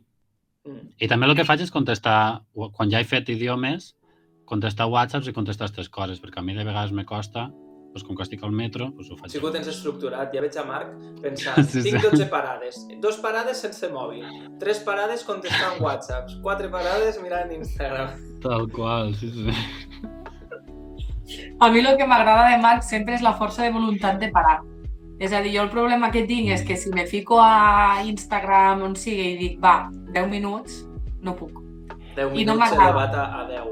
I 1.02 1.09
també 1.11 1.26
el 1.26 1.35
que 1.35 1.47
faig 1.47 1.64
és 1.64 1.73
contestar, 1.75 2.42
quan 2.76 2.90
ja 2.92 3.00
he 3.02 3.09
fet 3.09 3.31
idiomes, 3.35 3.92
contestar 4.47 4.87
whatsapps 4.90 5.28
i 5.28 5.35
contestar 5.35 5.66
aquestes 5.66 5.90
coses, 5.90 6.21
perquè 6.23 6.38
a 6.38 6.47
mi 6.47 6.54
de 6.54 6.66
vegades 6.66 6.92
me 6.95 7.04
costa, 7.09 7.49
doncs 7.92 8.07
com 8.07 8.16
que 8.16 8.25
estic 8.25 8.45
al 8.47 8.54
metro, 8.57 8.88
doncs 8.95 9.11
ho 9.11 9.19
faig. 9.19 9.33
Sí 9.33 9.40
que 9.40 9.49
ho 9.49 9.52
tens 9.52 9.69
estructurat, 9.73 10.31
ja 10.33 10.42
veig 10.45 10.57
a 10.57 10.64
Marc 10.69 10.95
pensant, 11.25 11.66
Sí, 11.73 11.83
tinc 11.85 11.99
sí. 11.99 12.09
12 12.09 12.28
parades, 12.33 12.81
dos 13.02 13.19
parades 13.25 13.62
sense 13.66 13.90
mòbil, 13.92 14.25
tres 14.62 14.81
parades 14.87 15.26
contestant 15.28 15.81
whatsapps, 15.83 16.38
quatre 16.47 16.71
parades 16.73 17.21
mirant 17.23 17.52
Instagram. 17.59 18.14
Tal 18.45 18.69
qual, 18.73 19.14
sí, 19.19 19.31
sí. 19.35 19.57
A 21.62 21.71
mi 21.71 21.81
el 21.81 21.97
que 21.97 22.07
m'agrada 22.07 22.50
de 22.50 22.59
Marc 22.62 22.83
sempre 22.87 23.14
és 23.14 23.23
la 23.25 23.35
força 23.38 23.62
de 23.62 23.73
voluntat 23.75 24.19
de 24.21 24.31
parar. 24.35 24.61
És 25.23 25.31
a 25.31 25.41
dir, 25.43 25.52
jo 25.55 25.62
el 25.62 25.71
problema 25.71 26.11
que 26.11 26.25
tinc 26.26 26.50
és 26.50 26.64
que 26.67 26.75
si 26.76 26.91
me 26.91 27.07
fico 27.07 27.38
a 27.38 28.02
Instagram 28.09 28.83
on 28.88 28.97
sigui 28.99 29.29
i 29.33 29.38
dic, 29.38 29.61
va, 29.62 29.87
10 30.11 30.26
minuts, 30.33 30.83
no 31.23 31.37
puc. 31.38 31.55
10 32.17 32.35
I 32.35 32.45
no 32.45 32.57
minuts 32.57 32.59
m'agrada. 32.59 32.88
elevat 32.88 33.14
a, 33.14 33.26
a 33.38 33.47
10. 33.52 33.71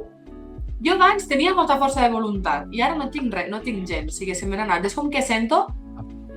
Jo 0.86 0.94
abans 0.94 1.26
tenia 1.28 1.52
molta 1.52 1.76
força 1.76 2.00
de 2.00 2.12
voluntat 2.12 2.70
i 2.72 2.80
ara 2.80 2.94
no 2.96 3.10
tinc 3.12 3.34
res, 3.34 3.50
no 3.50 3.58
tinc 3.60 3.82
gens, 3.88 4.14
o 4.14 4.16
sigui, 4.16 4.38
se 4.38 4.46
n'ha 4.46 4.62
anat. 4.62 4.86
És 4.86 4.94
com 4.96 5.10
que 5.10 5.26
sento 5.26 5.66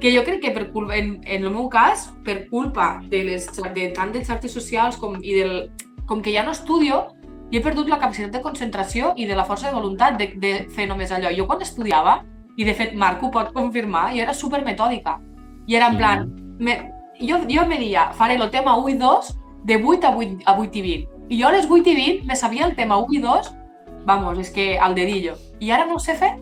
que 0.01 0.11
jo 0.11 0.25
crec 0.25 0.41
que 0.43 0.51
per 0.51 0.65
culpa, 0.73 0.97
en, 0.97 1.19
en 1.23 1.45
el 1.45 1.53
meu 1.53 1.69
cas, 1.71 2.09
per 2.25 2.49
culpa 2.49 2.97
de, 3.07 3.21
les, 3.29 3.47
de 3.47 3.85
tant 3.95 4.11
de 4.11 4.25
xarxes 4.25 4.51
socials 4.51 4.97
com, 4.99 5.15
i 5.21 5.37
del, 5.37 5.69
com 6.09 6.25
que 6.25 6.33
ja 6.33 6.43
no 6.43 6.51
estudio, 6.51 7.05
i 7.53 7.59
he 7.59 7.63
perdut 7.63 7.87
la 7.87 8.01
capacitat 8.01 8.33
de 8.33 8.41
concentració 8.41 9.13
i 9.15 9.29
de 9.29 9.37
la 9.37 9.45
força 9.45 9.69
de 9.69 9.77
voluntat 9.77 10.17
de, 10.17 10.33
de 10.41 10.53
fer 10.73 10.89
només 10.89 11.13
allò. 11.13 11.31
Jo 11.37 11.45
quan 11.47 11.61
estudiava, 11.61 12.23
i 12.57 12.65
de 12.65 12.73
fet 12.77 12.93
Marc 12.95 13.23
ho 13.23 13.31
pot 13.31 13.53
confirmar, 13.53 14.11
jo 14.13 14.21
era 14.21 14.33
super 14.33 14.63
metòdica. 14.65 15.17
I 15.67 15.77
era 15.79 15.89
en 15.89 15.97
plan, 15.97 16.27
me, 16.59 16.77
jo, 17.19 17.39
jo 17.49 17.65
me 17.67 17.79
dia, 17.79 18.11
faré 18.13 18.35
el 18.35 18.49
tema 18.51 18.75
1 18.77 18.89
i 18.89 18.97
2 18.99 19.33
de 19.63 19.81
8 19.83 20.07
a 20.07 20.15
8, 20.15 20.39
a 20.45 20.57
8 20.59 20.79
i 20.79 20.81
20. 20.81 21.09
I 21.29 21.41
jo 21.41 21.47
a 21.47 21.51
les 21.55 21.69
8 21.69 21.89
i 21.89 21.95
20 21.95 22.25
me 22.27 22.35
sabia 22.35 22.65
el 22.65 22.75
tema 22.75 22.97
1 22.97 23.13
i 23.13 23.21
2, 23.23 23.53
vamos, 24.05 24.39
és 24.39 24.51
que 24.51 24.77
al 24.77 24.95
dedillo. 24.95 25.37
I 25.59 25.71
ara 25.71 25.85
no 25.85 25.95
ho 25.95 25.99
sé 25.99 26.15
fer. 26.15 26.35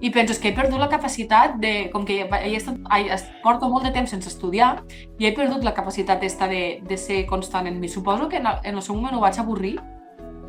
I 0.00 0.10
penso 0.12 0.34
és 0.34 0.40
que 0.40 0.50
he 0.50 0.56
perdut 0.56 0.80
la 0.80 0.90
capacitat 0.92 1.54
de, 1.62 1.88
com 1.92 2.04
que 2.04 2.24
he 2.26 2.56
estat, 2.56 2.76
he, 2.92 3.16
porto 3.44 3.70
molt 3.70 3.86
de 3.86 3.92
temps 3.94 4.10
sense 4.10 4.28
estudiar, 4.28 4.82
i 5.18 5.28
he 5.28 5.32
perdut 5.32 5.64
la 5.64 5.72
capacitat 5.72 6.24
esta 6.24 6.48
de, 6.48 6.80
de 6.84 6.96
ser 6.98 7.24
constant 7.26 7.68
en 7.70 7.78
mi. 7.80 7.88
Suposo 7.88 8.28
que 8.28 8.36
en 8.36 8.46
el, 8.50 8.58
en 8.64 8.74
el 8.74 8.82
seu 8.82 8.96
moment 8.96 9.16
ho 9.16 9.22
vaig 9.22 9.38
avorrir, 9.40 9.78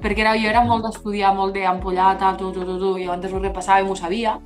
perquè 0.02 0.26
era, 0.26 0.36
jo 0.36 0.50
era 0.50 0.66
molt 0.66 0.84
d'estudiar, 0.84 1.32
molt 1.36 1.56
d'ampollar, 1.56 2.18
tal, 2.20 2.36
tu, 2.38 2.52
tu, 2.52 2.66
tu, 2.66 2.80
tu, 2.82 2.92
i 3.00 3.08
jo 3.08 3.14
antes 3.16 3.32
ho 3.32 3.40
repassava 3.40 3.80
i 3.84 3.88
m'ho 3.88 3.96
sabia, 3.96 4.40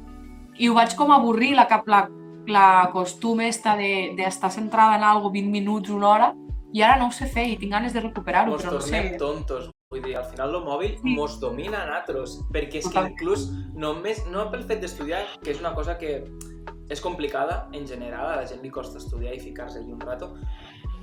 i 0.59 0.67
ho 0.69 0.73
vaig 0.75 0.93
com 0.95 1.11
avorrir, 1.15 1.53
la, 1.55 1.65
la, 1.87 2.03
la 2.47 2.89
costum 2.93 3.41
esta 3.41 3.75
de- 3.79 4.13
d'estar 4.17 4.49
de, 4.51 4.55
centrada 4.55 4.95
en 4.97 5.03
algo 5.03 5.31
20 5.31 5.49
minuts, 5.49 5.89
una 5.89 6.07
hora, 6.09 6.29
i 6.73 6.81
ara 6.85 6.97
no 6.99 7.07
ho 7.07 7.11
sé 7.11 7.25
fer 7.25 7.47
i 7.49 7.57
tinc 7.57 7.71
ganes 7.73 7.93
de 7.93 8.01
recuperar-ho, 8.01 8.57
però 8.57 8.73
no 8.77 8.81
sé. 8.81 9.15
tontos. 9.17 9.69
Vull 9.89 10.03
dir, 10.03 10.15
al 10.19 10.25
final 10.29 10.53
el 10.53 10.61
mòbil 10.61 10.99
Sí. 11.01 11.15
mos 11.15 11.39
domina 11.41 11.79
a 11.81 11.85
nosaltres, 11.87 12.35
perquè 12.53 12.77
és 12.77 12.87
que 12.93 12.99
inclús 13.07 13.47
només, 13.73 14.23
no 14.27 14.51
pel 14.51 14.63
fet 14.69 14.81
d'estudiar, 14.81 15.23
que 15.41 15.49
és 15.49 15.59
una 15.59 15.73
cosa 15.73 15.97
que 15.97 16.27
és 16.89 17.01
complicada 17.01 17.67
en 17.73 17.87
general, 17.87 18.27
a 18.27 18.35
la 18.35 18.45
gent 18.45 18.61
li 18.61 18.69
costa 18.69 18.99
estudiar 18.99 19.33
i 19.33 19.39
ficar-se 19.39 19.79
allí 19.79 19.91
un 19.91 19.99
rato, 19.99 20.35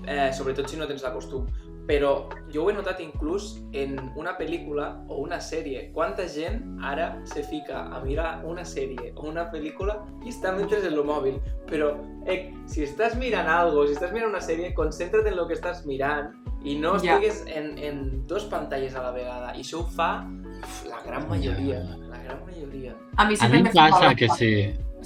eh, 0.07 0.33
sobretot 0.33 0.69
si 0.69 0.77
no 0.77 0.87
tens 0.87 1.03
la 1.03 1.13
costum. 1.15 1.47
Però 1.87 2.27
jo 2.51 2.65
ho 2.65 2.71
he 2.71 2.75
notat 2.75 2.99
inclús 2.99 3.61
en 3.79 3.95
una 4.19 4.33
pel·lícula 4.39 4.89
o 5.07 5.21
una 5.23 5.39
sèrie. 5.39 5.85
Quanta 5.95 6.27
gent 6.27 6.81
ara 6.83 7.13
se 7.31 7.45
fica 7.47 7.85
a 7.95 8.01
mirar 8.03 8.41
una 8.45 8.65
sèrie 8.67 9.13
o 9.15 9.29
una 9.31 9.47
pel·lícula 9.53 10.01
i 10.25 10.33
està 10.33 10.51
mentre 10.57 10.81
en 10.81 10.89
el 10.91 10.99
mòbil. 11.07 11.39
Però, 11.71 11.93
eh, 12.27 12.51
si 12.67 12.83
estàs 12.83 13.15
mirant 13.21 13.47
algo, 13.47 13.87
si 13.87 13.95
estàs 13.95 14.11
mirant 14.13 14.35
una 14.35 14.43
sèrie, 14.43 14.73
concentra't 14.75 15.31
en 15.31 15.39
el 15.39 15.47
que 15.47 15.55
estàs 15.55 15.85
mirant 15.87 16.35
i 16.67 16.75
no 16.75 16.97
estigues 16.97 17.45
en, 17.47 17.77
en 17.79 18.27
dos 18.27 18.49
pantalles 18.51 18.97
a 18.97 19.07
la 19.07 19.15
vegada. 19.15 19.55
I 19.55 19.63
això 19.63 19.85
ho 19.85 19.87
fa 19.87 20.27
uf, 20.59 20.83
la 20.91 20.99
gran 21.07 21.29
majoria. 21.31 21.85
La 22.11 22.19
gran 22.25 22.43
majoria. 22.49 22.97
A 23.15 23.29
mi 23.29 23.39
A 23.39 23.49
mi 23.49 23.63
me 23.63 23.69
em 23.69 23.73
passa 23.73 24.11
que 24.19 24.29
si, 24.35 24.51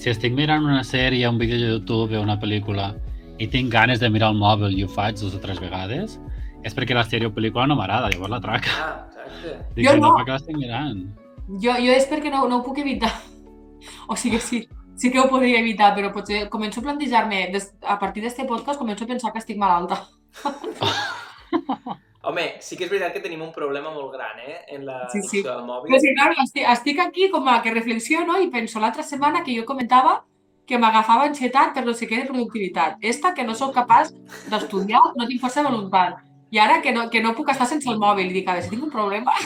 si 0.00 0.08
estic 0.08 0.32
mirant 0.32 0.64
una 0.64 0.80
sèrie, 0.80 1.28
un 1.28 1.36
vídeo 1.36 1.60
de 1.60 1.72
YouTube 1.76 2.16
o 2.16 2.24
una 2.24 2.40
pel·lícula 2.40 2.94
i 3.40 3.48
tinc 3.48 3.72
ganes 3.72 4.00
de 4.02 4.10
mirar 4.12 4.28
el 4.34 4.38
mòbil 4.38 4.74
i 4.78 4.84
ho 4.84 4.88
faig 4.92 5.16
dues 5.20 5.34
o 5.34 5.40
tres 5.40 5.58
vegades, 5.62 6.18
és 6.62 6.74
perquè 6.76 6.92
la 6.94 7.06
sèrie 7.08 7.26
o 7.30 7.32
pel·lícula 7.32 7.64
no 7.70 7.76
m'agrada, 7.78 8.10
llavors 8.12 8.30
la 8.34 8.40
traca. 8.44 8.74
Ah, 8.76 9.06
exacte. 9.08 9.56
Dic, 9.78 9.86
Jo 9.88 9.96
no, 9.96 10.10
no. 10.18 10.24
què 10.26 10.34
l'estic 10.36 10.58
mirant? 10.60 11.00
Jo, 11.64 11.72
jo 11.80 11.94
és 11.96 12.04
perquè 12.10 12.30
no, 12.30 12.44
no 12.52 12.60
ho 12.60 12.66
puc 12.66 12.78
evitar. 12.84 13.10
O 14.12 14.14
sigui, 14.18 14.36
sí, 14.44 14.58
sí 15.00 15.08
que 15.10 15.18
ho 15.22 15.28
podria 15.30 15.58
evitar, 15.62 15.94
però 15.96 16.10
potser 16.12 16.42
començo 16.52 16.82
a 16.82 16.84
plantejar-me, 16.84 17.46
des- 17.54 17.70
a 17.80 17.96
partir 17.98 18.20
d'este 18.22 18.44
podcast, 18.44 18.78
començo 18.78 19.06
a 19.06 19.08
pensar 19.08 19.32
que 19.32 19.40
estic 19.40 19.56
malalta. 19.56 20.02
Home, 22.22 22.44
sí 22.60 22.76
que 22.76 22.84
és 22.84 22.90
veritat 22.92 23.14
que 23.14 23.22
tenim 23.24 23.40
un 23.40 23.52
problema 23.54 23.88
molt 23.94 24.12
gran, 24.12 24.36
eh? 24.44 24.58
En 24.76 24.84
la 24.84 25.06
Sí, 25.08 25.22
sí. 25.24 25.40
al 25.48 25.62
mòbil. 25.64 25.88
Però 25.88 26.00
sí, 26.02 26.12
clar, 26.18 26.34
estic, 26.44 26.66
estic 26.74 26.98
aquí 27.00 27.30
com 27.32 27.48
a 27.48 27.62
que 27.64 27.72
reflexiono 27.72 28.36
i 28.44 28.50
penso 28.52 28.78
l'altra 28.82 29.02
setmana 29.02 29.40
que 29.46 29.54
jo 29.56 29.64
comentava 29.64 30.18
que 30.70 30.78
m'agafava 30.78 31.26
ansietat 31.28 31.74
per 31.74 31.82
no 31.84 31.92
sé 31.98 32.06
què 32.08 32.22
de 32.22 32.28
productivitat. 32.30 32.96
Esta 33.02 33.34
que 33.34 33.42
no 33.44 33.54
sóc 33.58 33.74
capaç 33.74 34.12
d'estudiar, 34.50 35.02
no 35.18 35.26
tinc 35.26 35.42
força 35.42 35.64
de 35.64 35.68
voluntat. 35.68 36.20
I 36.54 36.58
ara 36.62 36.80
que 36.82 36.92
no, 36.94 37.08
que 37.10 37.20
no 37.22 37.34
puc 37.34 37.50
estar 37.52 37.66
sense 37.66 37.90
el 37.90 37.98
mòbil. 37.98 38.30
I 38.30 38.38
dic, 38.40 38.48
a 38.48 38.54
veure, 38.56 38.64
si 38.66 38.70
tinc 38.76 38.86
un 38.86 38.90
problema... 38.94 39.34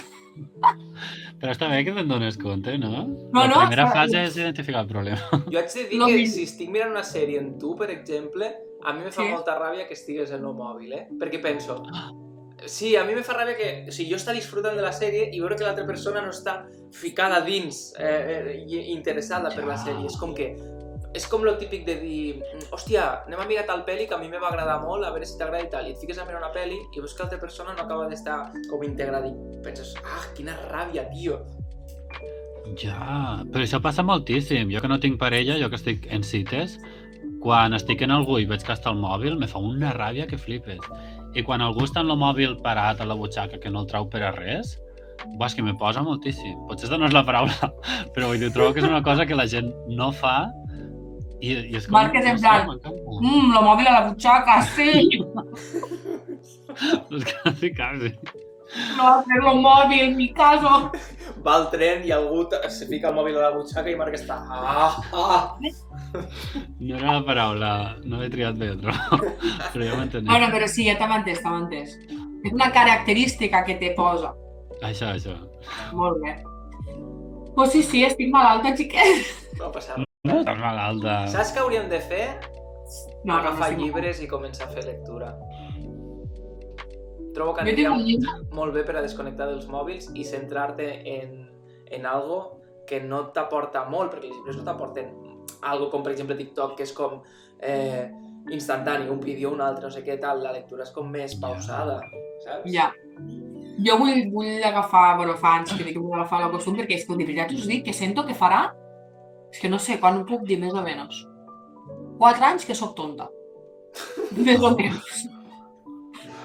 Però 1.40 1.52
està 1.52 1.68
bé 1.68 1.82
que 1.84 1.92
te'n 1.94 2.08
dones 2.08 2.36
compte, 2.40 2.76
no? 2.80 2.90
No, 3.04 3.40
la 3.42 3.46
no, 3.50 3.58
primera 3.64 3.84
està- 3.88 3.98
fase 4.04 4.22
és 4.30 4.36
identificar 4.38 4.80
el 4.84 4.88
problema. 4.88 5.20
Jo 5.52 5.58
haig 5.60 5.72
de 5.74 5.84
dir 5.90 5.98
No, 6.00 6.06
que 6.08 6.16
mi- 6.20 6.28
si 6.30 6.44
estic 6.48 6.70
mirant 6.72 6.92
una 6.94 7.02
sèrie 7.06 7.40
en 7.42 7.54
tu, 7.60 7.74
per 7.76 7.90
exemple, 7.92 8.48
a 8.84 8.92
mi 8.92 9.04
me 9.04 9.12
fa 9.12 9.22
Sí. 9.22 9.28
molta 9.30 9.56
ràbia 9.58 9.86
que 9.88 9.94
estigues 9.98 10.30
en 10.32 10.44
el 10.44 10.54
mòbil, 10.54 10.92
eh? 10.92 11.06
Perquè 11.20 11.40
penso... 11.42 11.80
Sí, 12.66 12.94
a 12.96 13.02
mi 13.04 13.12
me 13.12 13.20
fa 13.26 13.34
ràbia 13.36 13.56
que 13.58 13.66
o 13.90 13.92
sigui, 13.92 14.12
jo 14.14 14.16
està 14.16 14.32
disfrutant 14.32 14.76
de 14.78 14.80
la 14.80 14.92
sèrie 14.94 15.26
i 15.36 15.40
veure 15.42 15.56
que 15.58 15.64
l'altra 15.66 15.84
persona 15.84 16.22
no 16.24 16.30
està 16.32 16.62
ficada 16.96 17.42
dins 17.44 17.90
eh, 17.98 18.54
eh, 18.54 18.84
interessada 18.94 19.50
per 19.52 19.66
la 19.66 19.74
Ja. 19.76 19.82
sèrie. 19.90 20.06
És 20.08 20.16
com 20.16 20.32
que... 20.32 20.46
És 21.14 21.28
com 21.30 21.44
lo 21.46 21.52
típic 21.60 21.84
de 21.86 21.94
dir, 22.00 22.22
hòstia, 22.74 23.04
anem 23.28 23.44
a 23.44 23.46
mirar 23.46 23.68
tal 23.68 23.84
pel·li 23.86 24.08
que 24.10 24.16
a 24.16 24.18
mi 24.18 24.26
me 24.32 24.40
va 24.42 24.48
agradar 24.50 24.80
molt, 24.82 25.06
a 25.06 25.12
veure 25.14 25.28
si 25.30 25.36
t'agrada 25.38 25.62
i 25.62 25.70
tal, 25.70 25.86
i 25.86 25.94
et 25.94 26.00
fiques 26.02 26.18
a 26.18 26.24
mirar 26.26 26.40
una 26.40 26.50
pel·li 26.54 26.74
i 26.74 27.02
veus 27.02 27.14
que 27.14 27.22
l'altra 27.22 27.38
persona 27.38 27.76
no 27.76 27.84
acaba 27.84 28.08
d'estar 28.10 28.38
com 28.66 28.82
integrada 28.82 29.30
i 29.30 29.60
penses, 29.62 29.94
ah, 30.02 30.24
quina 30.34 30.56
ràbia, 30.72 31.06
tio. 31.12 31.38
Ja, 32.80 33.44
però 33.52 33.62
això 33.62 33.78
passa 33.84 34.02
moltíssim. 34.02 34.72
Jo 34.72 34.82
que 34.82 34.90
no 34.90 34.98
tinc 34.98 35.20
parella, 35.20 35.58
jo 35.60 35.68
que 35.70 35.78
estic 35.78 36.08
en 36.10 36.26
cites, 36.26 36.78
quan 37.44 37.76
estic 37.76 38.02
en 38.02 38.14
algú 38.14 38.40
i 38.40 38.48
veig 38.50 38.64
que 38.66 38.74
està 38.74 38.90
al 38.90 38.98
mòbil, 38.98 39.36
me 39.38 39.46
fa 39.46 39.62
una 39.62 39.92
ràbia 39.94 40.26
que 40.26 40.40
flipes. 40.40 40.82
I 41.38 41.44
quan 41.46 41.62
algú 41.62 41.84
està 41.86 42.02
en 42.02 42.10
el 42.10 42.18
mòbil 42.18 42.56
parat 42.64 42.98
a 42.98 43.06
la 43.06 43.14
butxaca 43.18 43.60
que 43.62 43.70
no 43.70 43.84
el 43.84 43.90
trau 43.90 44.08
per 44.10 44.24
a 44.24 44.32
res, 44.34 44.78
és 45.22 45.54
que 45.54 45.62
me 45.62 45.76
posa 45.78 46.02
moltíssim. 46.02 46.56
Potser 46.68 46.90
no 46.98 47.06
és 47.06 47.14
la 47.14 47.24
paraula, 47.26 47.70
però 48.16 48.32
vull 48.32 48.40
dir, 48.42 48.50
trobo 48.54 48.74
que 48.74 48.82
és 48.82 48.88
una 48.88 49.02
cosa 49.04 49.26
que 49.26 49.38
la 49.38 49.46
gent 49.46 49.70
no 49.92 50.10
fa 50.10 50.50
i, 51.44 51.52
i 51.70 51.76
és 51.78 51.88
com... 51.88 51.96
Marc 51.98 52.16
és 52.20 52.30
en 52.30 52.40
plan. 52.40 52.72
Mmm, 53.20 53.52
lo 53.54 53.64
mòbil 53.66 53.90
a 53.90 53.98
la 53.98 54.06
butxaca, 54.08 54.60
sí! 54.74 54.90
És 56.74 57.24
quasi, 57.28 57.70
quasi. 57.74 58.10
No 58.96 59.08
hacer 59.08 59.42
lo 59.42 59.54
mòbil, 59.62 60.14
mi 60.16 60.32
caso. 60.34 60.90
Va 61.46 61.56
al 61.60 61.68
tren 61.70 62.02
i 62.06 62.10
algú 62.14 62.44
se 62.68 62.88
fica 62.90 63.10
el 63.10 63.18
mòbil 63.18 63.36
a 63.38 63.48
la 63.48 63.50
butxaca 63.54 63.90
i 63.90 63.96
Marc 63.98 64.16
està... 64.18 64.40
Ah, 64.50 64.96
ah. 65.12 65.42
No 66.80 66.96
era 66.96 67.18
la 67.18 67.22
paraula, 67.26 67.70
no 68.04 68.22
l'he 68.22 68.30
triat 68.32 68.58
bé, 68.58 68.72
però, 68.80 68.94
però 69.72 69.84
ja 69.84 69.98
m'enteneu. 69.98 70.30
Bueno, 70.30 70.50
però 70.54 70.70
sí, 70.70 70.88
ja 70.88 70.96
t'hem 70.98 71.14
entès, 71.20 71.42
t'hem 71.44 71.60
entès. 71.60 71.94
És 72.44 72.54
una 72.54 72.70
característica 72.74 73.62
que 73.68 73.78
te 73.82 73.92
posa. 73.98 74.34
Això, 74.82 75.12
això. 75.12 75.36
Molt 75.94 76.22
bé. 76.24 76.38
Pues 77.54 77.70
sí, 77.74 77.84
sí, 77.86 78.02
estic 78.06 78.34
malalta, 78.34 78.74
xiquet. 78.74 79.30
No 79.60 79.70
passa 79.74 80.02
No 80.24 80.38
estàs 80.40 80.60
malalta. 80.60 81.18
Saps 81.32 81.52
què 81.52 81.60
hauríem 81.60 81.90
de 81.90 82.00
fer? 82.00 82.24
No, 83.24 83.36
Agafar 83.36 83.72
no, 83.72 83.76
sí, 83.76 83.82
llibres 83.82 84.20
i 84.24 84.28
començar 84.28 84.68
a 84.68 84.72
fer 84.72 84.84
lectura. 84.86 85.34
Trobo 87.34 87.52
que 87.56 87.64
aniria 87.64 87.92
molt 88.54 88.76
bé 88.76 88.84
per 88.86 88.96
a 88.96 89.02
desconnectar 89.04 89.48
dels 89.50 89.66
mòbils 89.68 90.08
i 90.14 90.24
centrar-te 90.24 90.86
en, 91.12 91.34
en 91.92 92.06
algo 92.06 92.38
que 92.88 93.00
no 93.04 93.24
t'aporta 93.36 93.84
molt, 93.90 94.14
perquè 94.14 94.30
els 94.30 94.36
llibres 94.38 94.60
no 94.60 94.64
t'aporten 94.64 95.10
algo 95.64 95.90
com, 95.92 96.04
per 96.04 96.12
exemple, 96.14 96.36
TikTok, 96.40 96.76
que 96.78 96.86
és 96.88 96.94
com... 96.96 97.20
Eh, 97.60 98.04
instantani, 98.52 99.08
un 99.08 99.20
vídeo, 99.20 99.50
un 99.54 99.62
altre, 99.64 99.86
no 99.86 99.90
sé 99.92 100.02
què 100.04 100.18
tal, 100.20 100.42
la 100.44 100.52
lectura 100.52 100.84
és 100.84 100.92
com 100.92 101.08
més 101.08 101.32
pausada, 101.40 101.96
saps? 102.44 102.66
Ja. 102.68 102.90
Jo 103.84 103.96
vull, 103.96 104.26
vull 104.32 104.64
agafar, 104.64 105.14
bueno, 105.16 105.36
fa 105.40 105.54
anys 105.58 105.72
que 105.72 105.80
dic 105.80 105.96
que 105.96 106.02
vull 106.02 106.18
agafar 106.18 106.42
la 106.42 106.50
costum 106.52 106.76
perquè 106.76 106.98
és 106.98 107.06
que 107.08 107.16
de 107.16 107.24
veritat 107.24 107.54
us 107.56 107.64
dic 107.70 107.86
que 107.86 107.94
sento 107.96 108.26
que 108.28 108.36
farà, 108.36 108.66
és 109.54 109.62
que 109.62 109.70
no 109.70 109.78
sé, 109.78 110.00
quan 110.02 110.18
ho 110.18 110.26
puc 110.26 110.42
dir 110.48 110.58
més 110.58 110.74
o 110.74 110.82
menys. 110.82 111.22
Quatre 112.18 112.50
anys 112.50 112.66
que 112.66 112.74
sóc 112.74 112.96
tonta. 112.98 113.28
Més 114.46 114.62
o 114.62 114.72
menys. 114.74 115.22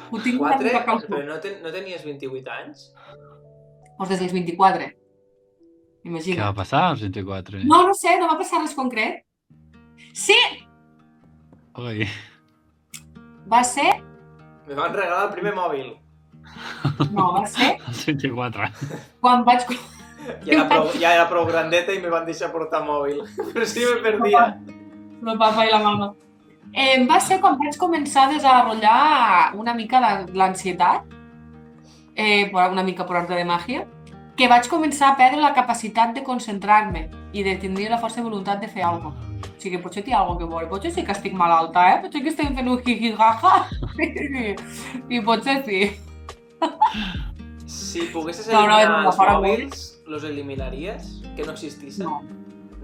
Ho 0.09 0.19
tinc 0.21 0.37
Quatre, 0.41 0.71
però 0.85 1.21
no, 1.25 1.37
ten, 1.41 1.59
no 1.63 1.73
tenies 1.73 2.05
28 2.05 2.53
anys? 2.53 2.87
Doncs 3.97 4.11
des 4.13 4.21
dels 4.21 4.33
24. 4.33 4.89
Què 4.89 6.09
Imagina. 6.09 6.47
va 6.47 6.55
passar 6.61 6.83
als 6.91 7.03
24? 7.05 7.61
No, 7.69 7.83
no 7.89 7.97
sé, 7.97 8.15
no 8.21 8.29
va 8.29 8.37
passar 8.39 8.61
res 8.61 8.77
concret. 8.77 9.21
Sí, 10.17 10.37
Ui, 11.79 12.03
va 13.47 13.59
ser... 13.63 13.87
Me 14.67 14.75
van 14.75 14.93
regalar 14.93 15.27
el 15.27 15.33
primer 15.35 15.53
mòbil. 15.55 15.93
No, 17.13 17.29
va 17.37 17.45
ser 17.47 17.75
als 17.87 18.01
24. 18.09 18.67
quan 19.23 19.45
vaig... 19.47 19.69
Ja 20.45 20.53
era, 20.53 20.65
prou, 20.69 20.89
ja 20.99 21.13
era 21.15 21.27
prou 21.29 21.45
grandeta 21.47 21.93
i 21.95 22.01
me 22.03 22.11
van 22.11 22.25
deixar 22.27 22.51
portar 22.53 22.81
mòbil. 22.85 23.21
Però 23.53 23.67
sí 23.67 23.85
me 23.85 24.01
perdia. 24.03 24.47
El 25.19 25.37
papa 25.37 25.65
i 25.67 25.71
la 25.71 25.79
mama. 25.83 26.13
Eh, 26.73 27.05
va 27.09 27.17
ser 27.23 27.39
quan 27.41 27.57
vaig 27.57 27.77
començar 27.81 28.27
a 28.27 28.33
desenvolupar 28.33 29.55
una 29.57 29.73
mica 29.73 30.01
l'ansietat, 30.37 31.15
eh, 32.15 32.51
una 32.53 32.83
mica 32.83 33.07
per 33.07 33.23
arte 33.23 33.33
de 33.33 33.45
màgia, 33.47 33.87
que 34.37 34.47
vaig 34.47 34.69
començar 34.71 35.09
a 35.09 35.15
perdre 35.19 35.41
la 35.41 35.55
capacitat 35.55 36.13
de 36.15 36.23
concentrar-me 36.23 37.09
i 37.33 37.43
de 37.43 37.57
tenir 37.59 37.89
la 37.89 37.97
força 37.99 38.21
de 38.21 38.27
voluntat 38.27 38.61
de 38.61 38.69
fer 38.71 38.85
alguna 38.87 39.15
cosa. 39.15 39.25
O 39.49 39.61
sigui, 39.61 39.79
potser 39.83 40.05
hi 40.07 40.13
ha 40.13 40.21
alguna 40.21 40.39
que 40.39 40.51
veure, 40.53 40.69
potser 40.71 40.91
sí 40.95 41.03
que 41.03 41.11
estic 41.11 41.33
malalta, 41.35 41.83
eh? 41.89 41.97
Potser 42.03 42.21
que 42.23 42.31
estem 42.31 42.53
fent 42.55 42.69
un 42.71 42.79
jiji-jaja 42.85 43.55
i, 44.05 44.55
i 45.17 45.21
potser 45.25 45.57
sí. 45.65 45.81
Si 47.89 48.05
poguessis 48.13 48.47
No, 48.53 48.67
no, 48.69 48.75
eliminar 48.77 49.09
és 49.09 49.17
els 49.17 49.31
mòbils, 49.33 49.85
los 50.13 50.25
eliminaries? 50.27 51.07
Que 51.35 51.45
no 51.45 51.55
existissin? 51.55 52.05
No. 52.05 52.19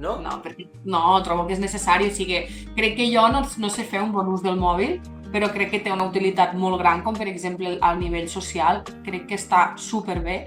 No? 0.01 0.17
No, 0.19 0.39
perquè 0.43 0.65
no, 0.83 1.01
trobo 1.23 1.45
que 1.47 1.53
és 1.55 1.61
necessari. 1.61 2.09
O 2.09 2.13
sigui, 2.13 2.41
crec 2.75 2.97
que 2.97 3.05
jo 3.11 3.27
no, 3.31 3.43
no 3.61 3.69
sé 3.71 3.85
fer 3.87 4.01
un 4.03 4.11
bon 4.15 4.31
ús 4.33 4.43
del 4.43 4.57
mòbil, 4.59 4.97
però 5.31 5.51
crec 5.53 5.71
que 5.75 5.81
té 5.85 5.93
una 5.93 6.07
utilitat 6.09 6.55
molt 6.57 6.81
gran, 6.81 7.03
com 7.05 7.15
per 7.15 7.29
exemple 7.31 7.77
al 7.85 8.01
nivell 8.01 8.27
social. 8.31 8.81
Crec 9.05 9.29
que 9.29 9.37
està 9.39 9.67
superbé 9.79 10.39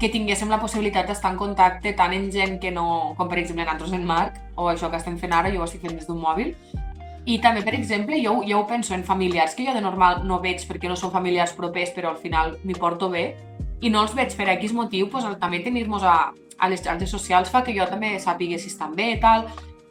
que 0.00 0.08
tinguéssim 0.08 0.48
la 0.48 0.60
possibilitat 0.62 1.10
d'estar 1.10 1.34
en 1.34 1.40
contacte 1.40 1.92
tant 1.98 2.14
amb 2.16 2.30
gent 2.32 2.56
que 2.62 2.70
no, 2.72 2.86
com 3.18 3.28
per 3.28 3.42
exemple 3.42 3.66
nosaltres 3.66 3.98
en 3.98 4.06
Marc, 4.08 4.38
o 4.56 4.70
això 4.70 4.88
que 4.88 4.96
estem 4.96 5.18
fent 5.20 5.34
ara, 5.36 5.50
jo 5.52 5.60
ho 5.60 5.66
estic 5.66 5.82
fent 5.84 5.98
des 5.98 6.06
d'un 6.08 6.22
mòbil, 6.22 6.54
i 7.26 7.38
també, 7.38 7.62
per 7.62 7.74
exemple, 7.76 8.16
jo, 8.22 8.40
jo 8.48 8.60
ho 8.62 8.66
penso 8.66 8.94
en 8.94 9.04
familiars 9.04 9.54
que 9.54 9.66
jo 9.66 9.74
de 9.76 9.82
normal 9.84 10.22
no 10.26 10.40
veig 10.40 10.64
perquè 10.68 10.88
no 10.88 10.96
són 10.96 11.12
familiars 11.12 11.52
propers, 11.56 11.92
però 11.96 12.14
al 12.14 12.20
final 12.20 12.56
m'hi 12.64 12.76
porto 12.78 13.10
bé, 13.12 13.34
i 13.80 13.90
no 13.90 14.02
els 14.04 14.14
veig 14.16 14.32
per 14.36 14.48
X 14.56 14.72
motiu, 14.76 15.08
doncs, 15.12 15.38
també 15.40 15.60
tenir-nos 15.64 16.04
a, 16.04 16.32
a 16.32 16.68
les 16.68 16.82
xarxes 16.84 17.12
socials 17.12 17.52
fa 17.52 17.64
que 17.64 17.76
jo 17.76 17.86
també 17.88 18.16
sàpiga 18.20 18.58
si 18.58 18.72
estan 18.72 18.96
bé 18.96 19.14
tal, 19.20 19.46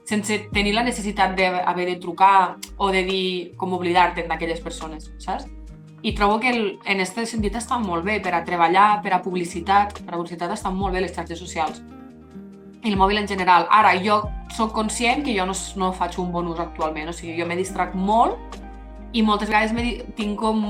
sense 0.09 0.39
tenir 0.53 0.73
la 0.73 0.83
necessitat 0.83 1.35
d'haver 1.37 1.85
de 1.91 1.95
trucar 2.01 2.57
o 2.77 2.89
de 2.89 3.03
dir 3.05 3.25
com 3.57 3.73
oblidar-te 3.77 4.25
d'aquelles 4.25 4.61
persones, 4.65 5.11
saps? 5.21 5.45
I 6.01 6.13
trobo 6.15 6.39
que 6.39 6.49
el, 6.49 6.63
en 6.87 7.03
aquest 7.03 7.27
sentit 7.27 7.57
estan 7.59 7.83
molt 7.85 8.05
bé 8.07 8.17
per 8.23 8.33
a 8.33 8.43
treballar, 8.47 9.01
per 9.03 9.13
a 9.13 9.21
publicitat, 9.21 9.99
per 9.99 10.13
a 10.13 10.17
publicitat 10.17 10.53
estan 10.55 10.77
molt 10.77 10.95
bé 10.95 11.03
les 11.03 11.13
xarxes 11.13 11.41
socials. 11.41 11.81
I 12.83 12.91
el 12.91 12.97
mòbil 12.97 13.17
en 13.19 13.27
general. 13.27 13.67
Ara, 13.69 13.93
jo 14.03 14.21
sóc 14.55 14.71
conscient 14.73 15.23
que 15.25 15.33
jo 15.37 15.45
no, 15.45 15.53
no 15.75 15.91
faig 15.93 16.17
un 16.19 16.31
bon 16.31 16.47
ús 16.47 16.59
actualment, 16.59 17.09
o 17.09 17.13
sigui, 17.13 17.35
jo 17.39 17.45
me 17.47 17.55
distrac 17.59 17.93
molt 17.95 18.37
i 19.13 19.21
moltes 19.25 19.49
vegades 19.49 19.73
me, 19.73 20.03
tinc 20.15 20.37
com 20.39 20.63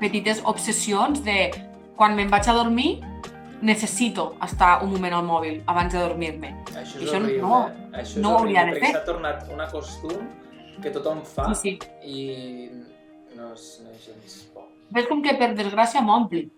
petites 0.00 0.42
obsessions 0.44 1.22
de 1.24 1.50
quan 1.96 2.14
me'n 2.16 2.30
vaig 2.30 2.48
a 2.48 2.54
dormir 2.54 2.98
necessito 3.62 4.36
estar 4.44 4.84
un 4.84 4.92
moment 4.92 5.14
al 5.16 5.24
mòbil 5.26 5.62
abans 5.66 5.92
de 5.92 5.98
dormir-me. 5.98 6.52
Això 6.76 7.00
és 7.00 7.08
això 7.08 7.16
horrible. 7.16 7.40
no- 7.42 7.68
eh? 7.68 7.88
Això 8.02 8.02
és 8.02 8.16
no 8.22 8.34
ho 8.34 8.38
hauria 8.38 8.62
horrible, 8.62 8.80
de 8.80 8.86
fer. 8.86 8.92
s'ha 8.94 9.04
tornat 9.04 9.48
una 9.52 9.66
costum 9.70 10.28
que 10.82 10.90
tothom 10.94 11.22
fa 11.24 11.48
Sí, 11.54 11.60
sí. 11.62 11.78
i 12.06 12.70
no 13.36 13.52
és, 13.54 13.80
no 13.82 13.90
és 13.90 14.04
gens 14.06 14.36
bo. 14.54 14.68
Ves 14.90 15.08
com 15.08 15.22
que 15.22 15.34
per 15.34 15.54
desgràcia 15.56 16.00
m'ompli. 16.00 16.50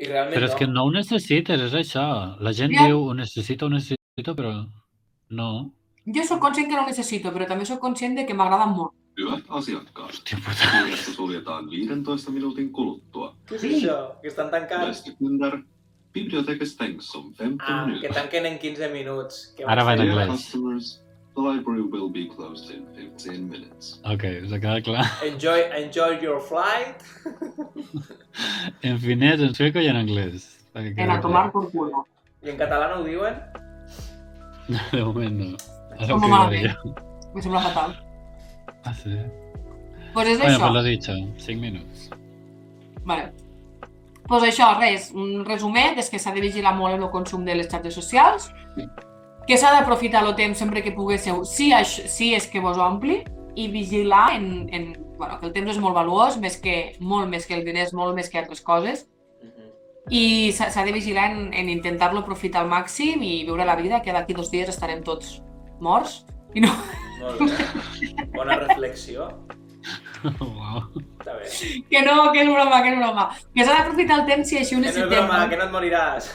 I 0.00 0.06
realment 0.08 0.34
Però 0.38 0.46
és 0.48 0.54
que 0.56 0.66
no 0.66 0.84
ho 0.86 0.90
necessites, 0.94 1.60
és 1.60 1.74
això. 1.76 2.04
La 2.40 2.52
gent 2.56 2.72
Ja. 2.72 2.86
diu 2.86 3.02
ho 3.10 3.14
necessito, 3.14 3.66
ho 3.66 3.68
necessito, 3.68 4.34
però 4.34 4.54
no. 5.30 5.72
Jo 6.06 6.22
sóc 6.24 6.40
conscient 6.40 6.68
que 6.70 6.74
no 6.76 6.82
ho 6.84 6.86
necessito, 6.88 7.30
però 7.32 7.46
també 7.46 7.66
sóc 7.68 7.78
conscient 7.80 8.16
de 8.16 8.24
que 8.26 8.34
m'agrada 8.34 8.66
molt. 8.66 8.92
Hyvät 9.18 9.44
asiakkaat, 9.50 10.10
Hòstia 10.14 10.38
puta. 10.38 10.70
kirjasto 10.84 11.12
suljetaan 11.12 11.68
15 11.68 12.30
minuutin 12.32 12.70
kuluttua. 12.72 13.34
Això? 13.50 14.20
Que 14.22 14.28
estan 14.28 14.50
tancant? 14.50 14.86
Väestökunder, 14.88 15.62
biblioteken 16.14 16.66
stängs 16.66 17.14
om 17.14 17.32
15 17.34 17.60
Ah, 17.68 17.84
que 17.84 17.90
minuter. 17.90 18.12
tanquen 18.14 18.46
en 18.46 18.58
15 18.58 18.88
minuts. 18.88 19.52
Que 19.56 19.64
Ara 19.66 19.84
va 19.84 19.92
en 19.94 20.00
anglès. 20.00 20.28
Customers, 20.28 21.02
the 21.34 21.40
library 21.40 21.82
will 21.82 22.08
be 22.10 22.28
closed 22.28 22.70
in 22.70 22.86
15 22.96 23.48
minutes. 23.48 24.00
Ok, 24.04 24.24
us 24.44 24.52
ha 24.52 24.58
quedat 24.58 24.84
clar. 24.84 25.04
Enjoy, 25.24 25.60
enjoy 25.76 26.18
your 26.22 26.40
flight. 26.40 27.00
En 28.82 28.98
finès, 29.02 29.40
en 29.42 29.54
sueco 29.54 29.80
i 29.82 29.88
en 29.90 29.96
anglès. 29.98 30.44
Perquè 30.74 31.02
En 31.02 31.10
a 31.10 31.20
tomar 31.20 31.50
por 31.52 31.70
culo. 31.72 32.04
I 32.44 32.50
en 32.52 32.56
català 32.60 32.88
no 32.94 33.00
ho 33.00 33.04
diuen? 33.04 33.34
clar. 34.66 34.80
De 34.92 35.02
moment 35.04 35.36
no. 35.40 35.56
Ara 35.98 36.14
ho 36.14 36.20
Com 36.20 36.30
malament. 36.30 36.70
jo. 36.84 36.94
Me 37.34 37.42
sembla 37.42 37.60
fatal. 37.60 37.96
Ah, 38.84 38.94
sí? 38.94 39.10
Pues 40.14 40.28
és 40.28 40.38
Bueno, 40.38 40.54
això. 40.56 40.60
pues 40.60 40.72
lo 40.74 40.82
dicho, 40.82 41.12
5 41.38 41.60
minuts. 41.60 42.08
Vale. 43.04 43.32
Pues 44.26 44.42
això, 44.46 44.70
res, 44.78 45.10
un 45.12 45.44
resumet 45.44 45.98
és 45.98 46.08
que 46.10 46.18
s'ha 46.22 46.32
de 46.32 46.40
vigilar 46.40 46.72
molt 46.78 46.94
el 47.02 47.10
consum 47.10 47.44
de 47.44 47.54
les 47.58 47.68
xarxes 47.68 47.94
socials, 47.94 48.52
que 49.50 49.56
s'ha 49.58 49.72
d'aprofitar 49.74 50.20
el 50.22 50.36
temps 50.38 50.60
sempre 50.62 50.78
que 50.84 50.92
poguéssiu, 50.94 51.40
si, 51.42 51.72
això, 51.74 52.04
si 52.06 52.28
és 52.38 52.44
que 52.46 52.60
vos 52.62 52.78
ompli, 52.78 53.16
i 53.58 53.66
vigilar 53.66 54.28
en, 54.36 54.68
en, 54.70 54.92
bueno, 55.18 55.40
que 55.40 55.48
el 55.48 55.54
temps 55.56 55.72
és 55.72 55.80
molt 55.82 55.96
valuós, 55.96 56.36
més 56.38 56.54
que, 56.62 56.92
molt 57.02 57.26
més 57.32 57.48
que 57.48 57.56
els 57.58 57.66
diners, 57.66 57.90
molt 57.92 58.14
més 58.14 58.30
que 58.30 58.38
altres 58.38 58.62
coses, 58.62 59.08
i 60.10 60.52
s'ha 60.54 60.84
de 60.86 60.94
vigilar 60.94 61.28
en, 61.32 61.50
en 61.50 61.68
intentar-lo 61.70 62.22
aprofitar 62.22 62.62
al 62.62 62.70
màxim 62.70 63.26
i 63.26 63.42
viure 63.46 63.66
la 63.66 63.74
vida, 63.78 64.00
que 64.06 64.14
d'aquí 64.14 64.38
dos 64.38 64.54
dies 64.54 64.70
estarem 64.70 65.02
tots 65.06 65.40
morts. 65.82 66.24
I 66.54 66.62
no, 66.62 66.70
Molt 67.20 67.42
bé. 67.50 68.26
Bona 68.32 68.56
reflexió. 68.62 69.28
Uau. 70.24 70.82
Està 71.18 71.34
bé. 71.36 71.50
que 71.90 72.02
no, 72.06 72.30
que 72.32 72.42
és 72.42 72.50
broma, 72.50 72.82
que 72.82 72.94
és 72.94 72.98
broma. 73.02 73.30
Que 73.54 73.66
s'ha 73.66 73.80
d'aprofitar 73.80 74.22
el 74.22 74.28
temps 74.30 74.50
si 74.50 74.62
així 74.62 74.74
ho 74.74 74.78
Que 74.78 74.86
no 74.86 74.90
és 74.90 74.96
necessitem. 74.96 75.16
broma, 75.26 75.42
no? 75.44 75.50
que 75.50 75.58
no 75.58 75.66
et 75.68 75.74
moriràs. 75.78 76.30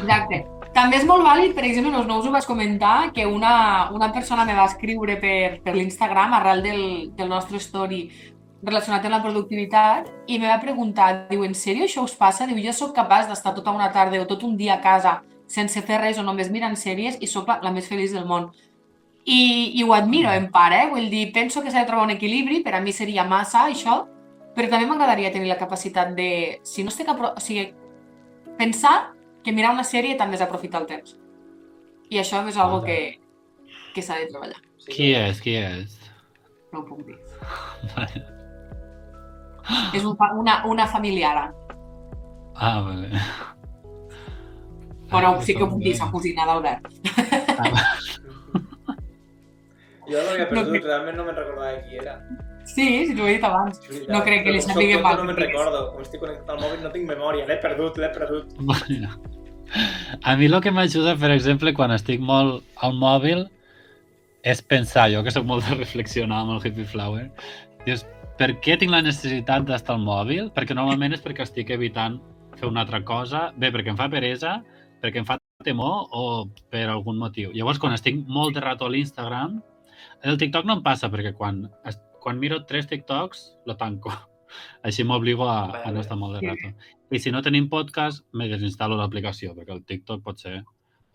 Exacte. 0.00 0.44
També 0.76 0.98
és 0.98 1.06
molt 1.08 1.24
vàlid, 1.24 1.54
per 1.56 1.62
exemple, 1.64 2.02
no, 2.04 2.18
us 2.20 2.26
ho 2.28 2.30
vaig 2.34 2.44
comentar, 2.44 3.10
que 3.16 3.24
una, 3.24 3.88
una 3.96 4.10
persona 4.12 4.44
me 4.44 4.52
va 4.52 4.66
escriure 4.68 5.14
per, 5.22 5.62
per 5.64 5.72
l'Instagram 5.72 6.34
arrel 6.36 6.60
del, 6.66 6.82
del 7.16 7.30
nostre 7.32 7.56
story 7.64 8.02
relacionat 8.66 9.06
amb 9.06 9.14
la 9.14 9.22
productivitat 9.24 10.10
i 10.28 10.36
me 10.42 10.50
va 10.50 10.58
preguntar, 10.60 11.08
diu, 11.30 11.46
en 11.48 11.56
sèrio 11.56 11.86
això 11.86 12.04
us 12.04 12.12
passa? 12.18 12.44
Diu, 12.50 12.60
jo 12.60 12.74
sóc 12.76 12.92
capaç 12.96 13.24
d'estar 13.30 13.54
tota 13.56 13.72
una 13.72 13.88
tarda 13.94 14.20
o 14.20 14.28
tot 14.28 14.44
un 14.44 14.52
dia 14.60 14.76
a 14.76 14.82
casa 14.84 15.22
sense 15.48 15.80
fer 15.80 16.02
res 16.02 16.20
o 16.20 16.26
només 16.26 16.52
mirant 16.52 16.76
sèries 16.76 17.16
i 17.24 17.30
sóc 17.30 17.48
la, 17.48 17.56
la 17.64 17.72
més 17.72 17.88
feliç 17.88 18.12
del 18.12 18.28
món. 18.28 18.50
I, 19.24 19.40
I 19.80 19.82
ho 19.82 19.96
admiro, 19.96 20.28
en 20.28 20.50
part, 20.52 20.76
eh? 20.76 20.84
Vull 20.92 21.08
dir, 21.08 21.30
penso 21.32 21.64
que 21.64 21.72
s'ha 21.72 21.86
de 21.86 21.88
trobar 21.88 22.04
un 22.04 22.16
equilibri, 22.18 22.60
per 22.60 22.76
a 22.76 22.84
mi 22.84 22.92
seria 22.92 23.24
massa 23.24 23.64
això, 23.70 24.02
però 24.52 24.68
també 24.68 24.84
m'agradaria 24.92 25.32
tenir 25.32 25.48
la 25.48 25.60
capacitat 25.62 26.12
de, 26.18 26.30
si 26.68 26.84
no 26.84 26.92
estic... 26.92 27.08
Apro 27.08 27.32
o 27.32 27.40
sigui, 27.40 27.70
pensar 28.60 29.15
que 29.46 29.54
mirar 29.54 29.70
una 29.76 29.84
sèrie 29.86 30.16
també 30.18 30.36
és 30.36 30.42
aprofitar 30.44 30.82
el 30.82 30.88
temps. 30.90 31.14
I 32.10 32.18
això 32.20 32.42
és 32.50 32.56
algo 32.58 32.82
que, 32.84 32.98
que 33.94 34.02
s'ha 34.02 34.18
de 34.20 34.26
treballar. 34.30 34.58
Sí. 34.82 34.90
Qui 34.92 35.08
és? 35.16 35.40
Qui 35.42 35.54
és? 35.58 35.96
No 36.74 36.82
ho 36.82 36.86
puc 36.86 37.00
dir. 37.06 37.16
Vale. 37.96 38.22
És 39.96 40.04
un, 40.06 40.14
una, 40.38 40.60
una 40.70 40.86
familiara. 40.86 41.48
Ah, 42.56 42.80
vale. 42.86 43.08
Però 45.10 45.32
sí 45.42 45.54
que 45.54 45.62
ho 45.64 45.70
puc 45.70 45.82
dir, 45.82 45.94
sa 45.98 46.06
cosina 46.10 46.46
d'Albert. 46.46 46.86
Jo 50.06 50.20
l'havia 50.22 50.44
No 50.46 50.50
perdut, 50.52 50.72
crec- 50.76 50.84
realment 50.86 51.16
no 51.18 51.24
me'n 51.26 51.38
recordava 51.38 51.80
qui 51.86 51.98
era. 52.02 52.14
Sí, 52.66 52.86
sí, 53.06 53.14
t'ho 53.14 53.26
he 53.28 53.36
dit 53.36 53.44
abans. 53.46 53.78
Veritat. 53.86 54.12
No 54.12 54.22
crec 54.26 54.44
que 54.44 54.54
li 54.56 54.62
sàpiga 54.64 55.00
mal. 55.04 55.20
No 55.20 55.28
me'n 55.28 55.38
recordo. 55.38 55.82
Com 55.94 56.02
estic 56.04 56.22
connectat 56.22 56.52
al 56.56 56.62
mòbil 56.64 56.82
no 56.82 56.92
tinc 56.94 57.08
memòria. 57.10 57.46
L'he 57.48 57.58
perdut, 57.62 58.00
l'he 58.02 58.10
perdut. 58.14 58.56
Bueno. 58.58 59.12
A 60.22 60.36
mi 60.38 60.46
el 60.46 60.60
que 60.62 60.70
m'ajuda, 60.70 61.16
per 61.18 61.30
exemple, 61.34 61.72
quan 61.74 61.94
estic 61.94 62.20
molt 62.22 62.62
al 62.86 62.94
mòbil, 62.98 63.46
és 64.46 64.62
pensar, 64.62 65.08
jo 65.10 65.22
que 65.26 65.32
sóc 65.34 65.46
molt 65.46 65.66
de 65.66 65.78
reflexionar 65.80 66.44
amb 66.44 66.54
el 66.54 66.60
Hippie 66.62 66.86
Flower, 66.86 67.24
dius, 67.86 68.04
per 68.38 68.52
què 68.62 68.76
tinc 68.78 68.92
la 68.92 69.02
necessitat 69.02 69.66
d'estar 69.66 69.96
al 69.96 70.04
mòbil? 70.06 70.52
Perquè 70.54 70.76
normalment 70.76 71.16
és 71.16 71.24
perquè 71.24 71.46
estic 71.46 71.72
evitant 71.74 72.20
fer 72.60 72.68
una 72.68 72.84
altra 72.84 73.02
cosa, 73.04 73.48
bé, 73.56 73.72
perquè 73.74 73.90
em 73.90 73.98
fa 73.98 74.10
peresa, 74.12 74.60
perquè 75.02 75.22
em 75.22 75.26
fa 75.28 75.38
temor 75.64 76.06
o 76.14 76.46
per 76.70 76.86
algun 76.92 77.18
motiu. 77.18 77.50
Llavors, 77.56 77.80
quan 77.82 77.96
estic 77.96 78.20
molt 78.28 78.54
de 78.54 78.62
rato 78.62 78.86
a 78.86 78.92
l'Instagram, 78.92 79.58
El 80.24 80.38
TikTok 80.40 80.64
no 80.66 80.78
em 80.78 80.82
passa 80.82 81.10
perquè 81.12 81.34
quan, 81.36 81.66
quan 82.26 82.40
miro 82.42 82.64
tres 82.66 82.88
TikToks, 82.90 83.44
lo 83.70 83.76
tanco. 83.78 84.10
Així 84.86 85.04
m'obligo 85.06 85.46
a, 85.46 85.60
a 85.86 85.92
no 85.94 86.00
estar 86.02 86.16
molt 86.18 86.40
de 86.40 86.46
rato. 86.48 86.72
I 87.14 87.20
si 87.22 87.30
no 87.30 87.42
tenim 87.46 87.68
podcast, 87.70 88.24
me 88.34 88.48
desinstal·lo 88.50 88.96
l'aplicació, 88.98 89.52
perquè 89.54 89.74
el 89.76 89.84
TikTok 89.86 90.24
pot 90.26 90.42
ser 90.42 90.56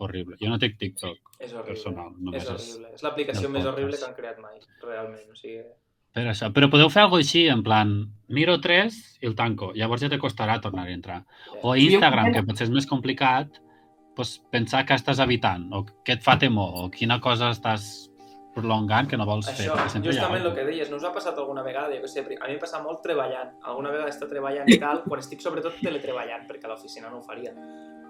horrible. 0.02 0.38
Jo 0.40 0.48
no 0.50 0.56
tinc 0.62 0.78
TikTok 0.80 1.18
És 1.38 1.52
horrible. 1.52 1.66
personal, 1.68 2.10
només 2.18 2.42
és 2.42 2.48
és, 2.48 2.52
horrible. 2.72 2.92
És 2.96 3.04
l'aplicació 3.04 3.48
més 3.52 3.60
podcast. 3.62 3.72
horrible 3.74 3.98
que 4.00 4.06
han 4.08 4.14
creat 4.16 4.38
mai, 4.40 4.56
realment. 4.86 5.26
O 5.32 5.36
sigui, 5.36 5.60
per 6.12 6.24
això. 6.32 6.48
Però 6.56 6.68
podeu 6.72 6.88
fer 6.92 7.02
alguna 7.04 7.24
així, 7.26 7.42
en 7.52 7.62
plan, 7.66 7.92
miro 8.28 8.56
tres 8.64 8.98
i 9.20 9.28
el 9.28 9.36
tanco. 9.36 9.72
Llavors 9.76 10.02
ja 10.04 10.10
te 10.12 10.20
costarà 10.22 10.56
tornar 10.64 10.86
a 10.88 10.92
entrar. 10.96 11.20
O 11.62 11.74
Sí, 11.76 11.88
Instagram, 11.92 12.32
que 12.32 12.42
potser 12.48 12.68
és 12.68 12.72
més 12.74 12.88
complicat, 12.88 13.60
doncs 14.16 14.38
pensar 14.52 14.84
que 14.88 14.96
estàs 14.96 15.20
evitant, 15.24 15.68
o 15.72 15.84
què 16.04 16.16
et 16.18 16.24
fa 16.24 16.38
temor, 16.40 16.72
o 16.84 16.90
quina 16.92 17.20
cosa 17.20 17.48
estàs 17.52 18.10
prolongant 18.54 19.08
que 19.08 19.16
no 19.16 19.24
vols 19.26 19.46
fer. 19.48 19.66
Això, 19.66 19.76
perquè 19.76 19.90
sempre 19.94 20.10
hi 20.12 20.16
ha 20.18 20.20
justament 20.20 20.44
el 20.46 20.54
que 20.54 20.64
deies, 20.64 20.90
no 20.90 20.96
us 20.96 21.04
ha 21.04 21.12
passat 21.12 21.38
alguna 21.38 21.62
vegada? 21.62 21.94
Jo 21.94 22.02
què 22.02 22.08
sé, 22.08 22.20
a 22.20 22.46
mi 22.48 22.54
em 22.54 22.60
passa 22.60 22.82
molt 22.82 23.00
treballant. 23.02 23.54
Alguna 23.62 23.90
vegada 23.94 24.10
està 24.12 24.28
treballant 24.28 24.68
i 24.68 24.78
tal, 24.78 25.02
quan 25.08 25.20
estic 25.20 25.40
sobretot 25.40 25.78
teletreballant, 25.80 26.46
perquè 26.48 26.68
a 26.68 26.72
l'oficina 26.74 27.08
no 27.10 27.18
ho 27.18 27.22
faria. 27.22 27.52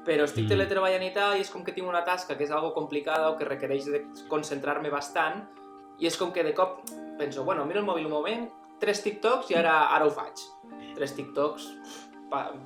Però 0.05 0.24
estic 0.24 0.44
Mm. 0.44 0.48
teletreballant 0.48 1.02
i 1.07 1.12
tal, 1.14 1.37
i 1.37 1.40
és 1.40 1.50
com 1.50 1.62
que 1.62 1.72
tinc 1.72 1.87
una 1.87 2.05
tasca 2.05 2.37
que 2.37 2.42
és 2.44 2.50
algo 2.50 2.72
complicada 2.74 3.31
o 3.31 3.37
que 3.37 3.44
requereix 3.44 3.87
de 3.87 4.05
concentrar-me 4.28 4.90
bastant, 4.90 5.44
i 6.00 6.07
és 6.07 6.16
com 6.16 6.33
que 6.33 6.42
de 6.42 6.55
cop 6.55 6.81
penso, 7.18 7.44
bueno, 7.44 7.64
miro 7.64 7.78
el 7.81 7.87
mòbil 7.87 8.07
un 8.07 8.12
moment, 8.12 8.48
tres 8.81 9.02
TikToks 9.05 9.50
i 9.52 9.55
ara, 9.55 9.87
ara 9.94 10.05
ho 10.07 10.11
faig. 10.11 10.35
Tres 10.96 11.14
TikToks, 11.14 11.68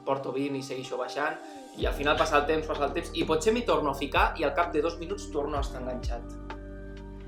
porto 0.07 0.33
20 0.33 0.57
i 0.57 0.63
segueixo 0.63 0.97
baixant, 0.97 1.37
i 1.77 1.85
al 1.85 1.93
final 1.93 2.17
passa 2.17 2.39
el 2.39 2.47
temps, 2.47 2.67
passa 2.67 2.87
el 2.87 2.93
temps, 2.93 3.11
i 3.13 3.25
potser 3.25 3.53
m'hi 3.53 3.67
torno 3.67 3.91
a 3.91 3.95
ficar 3.95 4.33
i 4.39 4.45
al 4.45 4.55
cap 4.55 4.73
de 4.73 4.81
dos 4.81 4.97
minuts 4.99 5.31
torno 5.31 5.59
a 5.59 5.61
estar 5.61 5.83
enganxat. 5.83 6.56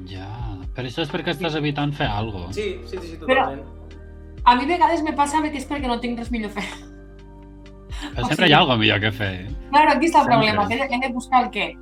Ja, 0.07 0.29
però 0.77 0.87
això 0.87 1.03
és 1.03 1.11
perquè 1.11 1.33
estàs 1.35 1.57
evitant 1.59 1.93
fer 1.93 2.07
alguna 2.07 2.47
cosa. 2.47 2.55
Sí, 2.61 2.81
sí, 2.87 2.99
sí, 3.01 3.07
sí 3.09 3.17
Però- 3.25 3.49
totalment. 3.49 3.67
A 4.45 4.55
mi 4.57 4.63
a 4.65 4.67
vegades 4.67 5.03
me 5.03 5.13
passa 5.13 5.43
que 5.43 5.59
és 5.59 5.67
perquè 5.69 5.87
no 5.89 5.99
tinc 6.01 6.19
res 6.19 6.31
millor 6.31 6.51
a 6.51 6.61
fer. 6.61 6.65
Però 8.15 8.23
o 8.23 8.29
sempre 8.29 8.37
sigui- 8.47 8.49
hi 8.51 8.53
ha 8.53 8.59
alguna 8.59 8.77
millor 8.79 9.01
que 9.01 9.11
fer. 9.13 9.49
Claro, 9.71 9.91
aquí 9.91 10.07
està 10.07 10.21
el 10.23 10.25
Sempre. 10.29 10.37
problema, 10.37 10.69
que 10.69 10.75
he 10.75 11.09
de, 11.09 11.13
buscar 11.13 11.45
el 11.45 11.51
què. 11.51 11.77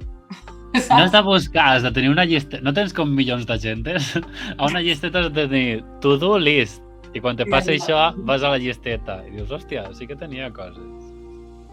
No 0.75 0.81
Saps? 0.81 1.03
has 1.03 1.13
de 1.13 1.21
buscar, 1.23 1.77
has 1.77 1.83
de 1.83 1.91
tenir 1.93 2.11
una 2.11 2.25
llista... 2.25 2.59
No 2.61 2.73
tens 2.73 2.93
com 2.93 3.09
milions 3.15 3.47
de 3.47 3.59
gentes? 3.59 4.17
A 4.59 4.67
una 4.67 4.81
llisteta 4.81 5.21
has 5.21 5.33
de 5.33 5.47
tenir 5.49 5.85
to-do 6.01 6.39
list. 6.39 6.83
I 7.15 7.21
quan 7.21 7.37
te 7.37 7.47
passa 7.47 7.73
ja. 7.73 7.77
això, 7.79 8.25
vas 8.27 8.43
a 8.43 8.51
la 8.51 8.59
llisteta 8.59 9.23
i 9.27 9.31
dius, 9.31 9.49
hòstia, 9.51 9.87
sí 9.95 10.07
que 10.07 10.17
tenia 10.17 10.51
coses. 10.53 10.83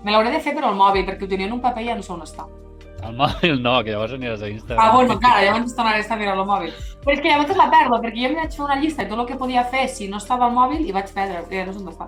Me 0.03 0.11
l'hauré 0.11 0.31
de 0.31 0.39
fer 0.39 0.53
per 0.55 0.63
al 0.63 0.75
mòbil, 0.75 1.03
perquè 1.07 1.23
ho 1.25 1.27
tenia 1.27 1.47
en 1.47 1.53
un 1.53 1.61
paper 1.61 1.83
i 1.83 1.87
ja 1.87 1.95
no 1.95 2.03
sé 2.03 2.13
on 2.13 2.21
està. 2.21 2.45
Al 3.05 3.15
mòbil 3.19 3.61
no, 3.61 3.73
que 3.83 3.91
llavors 3.91 4.13
aniràs 4.15 4.41
a 4.43 4.49
Instagram. 4.49 4.79
Ah, 4.83 4.91
bueno, 4.95 5.13
encara, 5.17 5.41
llavors 5.43 5.75
tornaré 5.75 6.05
a 6.07 6.15
mirant 6.15 6.39
el 6.39 6.45
mòbil. 6.47 6.73
Però 7.03 7.13
és 7.15 7.21
que 7.21 7.29
llavors 7.29 7.57
la 7.57 7.69
perdo, 7.71 7.99
perquè 8.03 8.21
jo 8.21 8.29
em 8.29 8.35
vaig 8.39 8.55
fer 8.55 8.63
una 8.65 8.77
llista 8.79 9.03
de 9.03 9.09
tot 9.09 9.19
el 9.19 9.25
que 9.27 9.35
podia 9.39 9.63
fer 9.65 9.87
si 9.89 10.07
no 10.07 10.17
estava 10.17 10.45
al 10.47 10.53
mòbil 10.55 10.85
i 10.87 10.91
vaig 10.95 11.11
perdre, 11.13 11.43
que 11.49 11.59
ja 11.61 11.65
no 11.65 11.73
sé 11.73 11.79
on 11.83 11.91
està. 11.91 12.07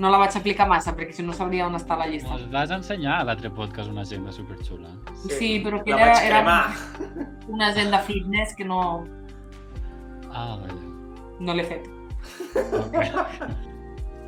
No 0.00 0.08
la 0.08 0.18
vaig 0.22 0.36
aplicar 0.38 0.66
massa, 0.68 0.92
perquè 0.96 1.12
si 1.12 1.22
no 1.26 1.32
sabria 1.36 1.66
on 1.66 1.74
està 1.76 1.96
la 1.98 2.06
llista. 2.06 2.30
Ens 2.36 2.46
vas 2.52 2.70
ensenyar 2.70 3.18
a 3.20 3.24
l'altre 3.24 3.50
podcast 3.50 3.90
una 3.90 4.02
agenda 4.06 4.32
superxula. 4.32 4.88
Sí, 5.28 5.60
però 5.64 5.82
que 5.84 5.90
era- 5.92 6.22
era-. 6.24 6.74
Una 7.48 7.66
agenda 7.68 7.98
fitness 7.98 8.54
que 8.56 8.64
no, 8.64 9.04
Ah, 10.32 10.56
vale. 10.60 10.78
no 11.40 11.54
l'he 11.54 11.64
fet. 11.64 11.88
Okay. 12.54 13.10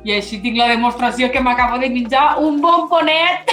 I 0.03 0.11
així 0.17 0.41
tinc 0.43 0.57
la 0.59 0.67
demostració 0.67 1.29
que 1.31 1.39
m'acabo 1.39 1.77
de 1.79 1.89
menjar 1.89 2.37
un 2.43 2.59
bombonet, 2.61 3.52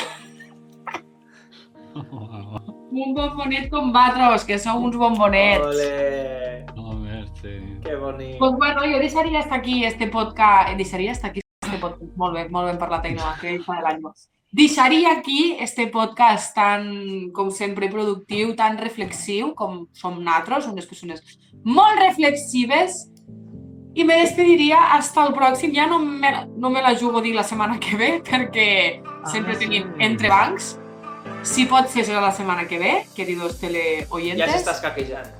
un 3.02 3.14
bombonet 3.14 3.68
con 3.70 3.92
batros, 3.92 4.44
que 4.44 4.58
sou 4.58 4.78
uns 4.84 4.96
bombonets. 4.96 5.64
Ole, 5.66 6.66
No, 6.76 6.92
merci. 6.92 7.78
que 7.82 7.94
bonic. 7.96 8.38
Pues 8.38 8.52
bueno, 8.52 8.82
jo 8.82 8.98
deixaria 8.98 9.40
hasta 9.40 9.54
aquí 9.56 9.84
este 9.84 10.06
podcast, 10.08 10.70
eh, 10.70 10.76
deixaria 10.76 11.12
hasta 11.12 11.28
aquí 11.28 11.40
este 11.62 11.78
podcast, 11.78 12.12
molt 12.16 12.34
bé, 12.34 12.48
molt 12.48 12.66
ben 12.66 12.78
parlat, 12.78 13.04
Ainhoa, 13.06 13.36
que 13.40 13.54
ell 13.54 13.64
fa 13.64 13.76
de 13.76 13.82
l'any. 13.82 14.02
Deixaria 14.52 15.12
aquí 15.12 15.56
este 15.60 15.86
podcast 15.86 16.54
tan, 16.56 17.30
com 17.32 17.50
sempre, 17.50 17.88
productiu, 17.88 18.56
tan 18.56 18.76
reflexiu, 18.78 19.54
com 19.54 19.86
som 19.92 20.18
nosaltres, 20.24 20.66
unes 20.66 20.86
persones 20.86 21.22
molt 21.64 21.98
reflexives, 22.00 23.06
i 23.94 24.04
me 24.04 24.14
despediria 24.20 24.78
hasta 24.94 25.24
el 25.26 25.34
pròxim. 25.34 25.72
Ja 25.74 25.86
no 25.86 25.98
me, 25.98 26.30
no 26.56 26.70
me 26.70 26.82
la 26.82 26.94
jugo 26.98 27.18
a 27.18 27.22
dir 27.22 27.34
la 27.34 27.42
setmana 27.42 27.78
que 27.80 27.96
ve, 27.96 28.10
perquè 28.22 29.02
sempre 29.26 29.54
Ah, 29.54 29.58
tenim 29.58 29.82
sí. 29.84 30.04
entrebancs. 30.04 30.76
Si 31.42 31.64
pot 31.66 31.88
ser, 31.88 32.04
serà 32.06 32.20
la 32.22 32.32
setmana 32.36 32.66
que 32.68 32.78
ve, 32.78 32.92
queridos 33.16 33.56
teleoyentes. 33.60 34.44
Ja 34.44 34.52
s'està 34.58 34.74
escaquejant. 34.76 35.30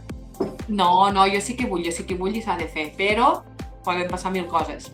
No, 0.69 1.11
no, 1.13 1.27
jo 1.29 1.41
sí 1.45 1.57
que 1.59 1.67
vull, 1.69 1.85
jo 1.85 1.93
sí 1.93 2.07
que 2.09 2.17
vull 2.19 2.35
i 2.39 2.43
s'ha 2.43 2.57
de 2.59 2.67
fer, 2.73 2.89
però 2.97 3.43
poden 3.85 4.09
passar 4.11 4.33
mil 4.33 4.47
coses. 4.49 4.91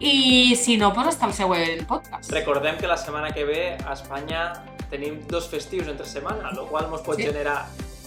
I 0.00 0.54
si 0.56 0.76
no, 0.80 0.90
doncs 0.96 1.14
hasta 1.14 1.26
el 1.28 1.34
següent 1.36 1.86
podcast. 1.88 2.30
Recordem 2.32 2.78
que 2.80 2.88
la 2.88 2.96
setmana 3.00 3.32
que 3.36 3.44
ve 3.44 3.62
a 3.84 3.92
Espanya 3.96 4.44
tenim 4.90 5.20
dos 5.28 5.48
festius 5.48 5.88
entre 5.88 6.06
setmana, 6.08 6.50
el 6.52 6.66
qual 6.68 6.88
ens 6.92 7.02
pot 7.06 7.16
Sí. 7.16 7.24
generar 7.28 7.66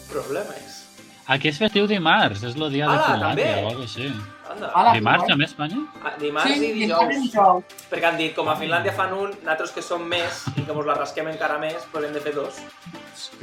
problemes. 0.09 0.82
Aquí 1.27 1.47
és 1.47 1.57
festiu 1.57 1.85
dimarts, 1.87 2.41
és 2.43 2.55
el 2.57 2.65
dia 2.73 2.87
de 2.89 2.97
Ala, 2.97 3.03
Finlàndia 3.07 3.45
també. 3.45 3.45
o 3.53 3.67
alguna 3.69 3.75
cosa 3.75 3.99
així. 4.01 4.07
Anda. 4.53 4.71
Hola, 4.75 4.91
Dimarts 4.93 5.27
també 5.29 5.45
a 5.45 5.47
Espanya? 5.47 5.77
Ah, 6.03 6.11
Dimarts 6.19 6.49
sí, 6.51 6.57
i 6.57 6.59
dimarts 6.59 6.75
i 6.75 6.83
dijous. 6.83 7.21
dijous. 7.23 7.63
Perquè 7.89 8.09
han 8.09 8.17
dit, 8.17 8.33
com 8.35 8.49
a 8.51 8.55
Finlàndia 8.59 8.93
fan 8.93 9.13
un, 9.15 9.29
nosaltres 9.39 9.71
que 9.71 9.81
som 9.81 10.03
més 10.03 10.43
i 10.57 10.65
que 10.67 10.73
mos 10.75 10.85
la 10.85 10.97
rasquem 10.99 11.27
encara 11.31 11.57
més, 11.63 11.87
doncs 11.93 12.05
hem 12.09 12.13
de 12.13 12.19
fer 12.27 12.33
dos. 12.35 12.59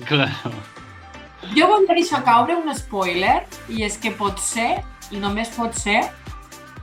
Claro. 0.07 0.53
Jo 1.57 1.67
volia 1.73 1.95
deixar 1.97 2.23
caure 2.23 2.55
un 2.61 2.69
spoiler, 2.77 3.47
i 3.73 3.83
és 3.89 3.97
que 3.97 4.13
pot 4.13 4.39
ser, 4.39 4.85
i 5.11 5.17
només 5.19 5.49
pot 5.57 5.73
ser, 5.75 6.03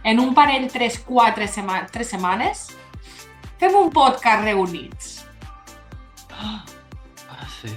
en 0.03 0.19
un 0.19 0.33
parell, 0.33 0.65
3-4 0.73 1.47
sema 1.47 1.83
3 1.93 2.09
setmanes, 2.15 2.71
fem 3.61 3.75
un 3.77 3.91
podcast 3.93 4.43
reunits. 4.43 5.13
Ah, 6.33 6.63
sí. 7.61 7.69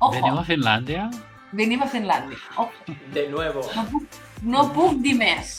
Ojo, 0.00 0.12
Veniu 0.18 0.38
a 0.38 0.44
Finlàndia? 0.44 1.06
Venim 1.52 1.82
a 1.82 1.86
Finlàndia. 1.88 2.38
Ojo, 2.56 2.70
De 3.12 3.28
nuevo. 3.28 3.60
no 3.76 3.84
puc, 3.90 4.20
no 4.42 4.64
puc 4.72 4.98
dir 5.04 5.14
més. 5.18 5.58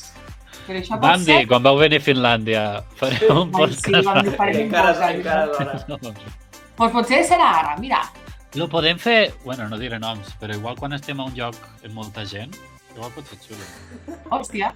Però 0.68 0.80
això 0.80 0.96
pot 0.96 1.04
Vam 1.10 1.24
ser... 1.26 1.38
dir, 1.42 1.48
quan 1.48 1.64
vau 1.64 1.78
venir 1.78 2.00
a 2.00 2.04
Finlàndia, 2.06 2.62
farem 2.96 3.24
un 3.36 3.50
Ai, 3.56 3.74
sí, 3.74 3.92
vam 3.92 4.22
dir, 4.24 4.32
podcast. 4.32 4.38
farem 4.38 4.62
encara, 4.66 4.94
podcast. 4.94 5.18
encara 5.18 5.46
d'hora. 5.48 5.74
Doncs 6.78 6.94
potser 6.98 7.24
serà 7.28 7.50
ara, 7.64 7.74
mira. 7.82 8.00
Lo 8.56 8.68
podem 8.70 9.00
fer, 9.02 9.34
bueno, 9.44 9.66
no 9.68 9.78
diré 9.82 9.98
noms, 10.00 10.36
però 10.40 10.54
igual 10.56 10.76
quan 10.78 10.94
estem 10.94 11.20
a 11.20 11.26
un 11.26 11.34
lloc 11.36 11.56
amb 11.84 11.94
molta 11.98 12.24
gent, 12.24 12.54
igual 12.96 13.12
pot 13.16 13.26
ser 13.28 13.40
xulo. 13.42 13.66
Hòstia, 14.30 14.70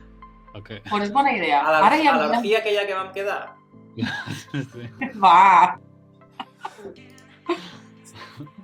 Ok. 0.58 0.72
doncs 0.90 1.06
és 1.06 1.12
bona 1.14 1.32
idea. 1.38 1.62
A 1.62 1.72
la- 1.72 1.84
Ara 1.86 2.00
ja 2.02 2.16
a 2.16 2.18
l'orgia 2.26 2.58
aquella 2.60 2.88
que 2.88 2.96
vam 2.98 3.12
quedar. 3.14 3.54
Sí. 4.54 4.90
Va. 5.22 5.78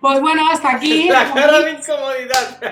Pues 0.01 0.21
bueno, 0.21 0.49
hasta 0.51 0.75
aquí. 0.75 1.09
La 1.09 1.33
cara 1.33 1.59
d'incomoditat. 1.62 2.63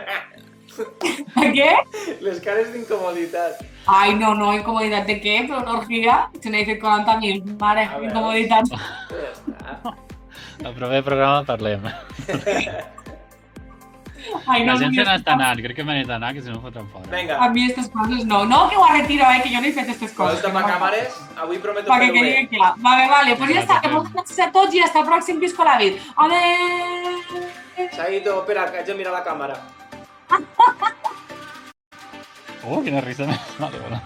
¿Qué? 1.54 1.76
Les 2.22 2.40
cares 2.40 2.72
d'incomoditat. 2.74 3.62
Ay, 3.86 4.16
no, 4.16 4.34
no, 4.36 4.54
incomodidad 4.54 5.06
de 5.06 5.20
qué, 5.20 5.46
pero 5.48 5.62
una 5.62 5.80
orgía. 5.80 6.30
Se 6.42 6.50
me 6.50 6.60
dice 6.60 6.80
40.000, 6.80 7.58
vale, 7.58 7.82
A 7.86 7.98
ver. 7.98 8.10
incomodidad. 8.10 8.64
Ja 8.70 8.78
està. 9.34 9.96
Al 10.64 10.74
proper 10.76 11.04
programa 11.04 11.44
parlem. 11.44 11.82
Ay, 14.48 14.66
La 14.66 14.74
no, 14.74 14.80
gent 14.80 14.92
no, 14.92 14.96
se 14.96 15.06
jo- 15.06 15.12
n'està 15.12 15.34
anant, 15.34 15.60
crec 15.64 15.76
que 15.76 15.84
me 15.84 15.94
n'he 15.98 16.06
d'anar, 16.06 16.34
que 16.34 16.42
si 16.42 16.50
no 16.50 16.56
em 16.56 16.62
fotran 16.62 16.88
fora. 16.90 17.06
A 17.10 17.16
Vinga, 17.16 17.50
mí 17.50 17.66
estas 17.66 17.90
cosas 17.90 18.26
no. 18.26 18.46
No, 18.46 18.68
que 18.70 18.76
ho 18.78 18.86
retiro, 18.88 19.26
eh, 19.32 19.42
que 19.44 19.50
yo 19.52 19.62
no 19.62 19.68
he 19.68 19.72
fet 19.72 19.90
estas 19.90 20.12
cosas. 20.12 20.36
escolta'm 20.40 20.58
a 20.58 20.68
càmeres, 20.68 21.14
avui 21.38 21.58
prometo 21.60 21.92
que 21.92 21.98
fer-ho 22.00 22.14
bé. 22.14 22.48
clar. 22.50 22.74
Vale, 22.78 23.08
vale, 23.10 23.36
pues 23.36 23.50
Ja 23.54 23.66
t'ho 23.66 23.82
Que 23.82 23.90
moltes 23.90 24.14
gràcies 24.14 24.40
a 24.48 24.52
tots 24.52 24.74
i 24.76 24.80
hasta 24.82 25.00
el 25.00 25.06
pròxim 25.08 25.40
Visco 25.40 25.64
la 25.64 25.78
Vid. 25.78 25.98
Adéu! 26.16 27.90
Chaito, 27.96 28.40
espera, 28.42 28.72
que 28.72 28.78
haig 28.78 28.86
de 28.86 28.94
mirar 28.96 29.14
la 29.14 29.24
càmera. 29.24 29.56
Oh, 32.64 32.80
quina 32.84 33.02
risa 33.02 33.26
més. 33.26 33.40
Vale, 33.58 33.80
bueno. 33.80 34.00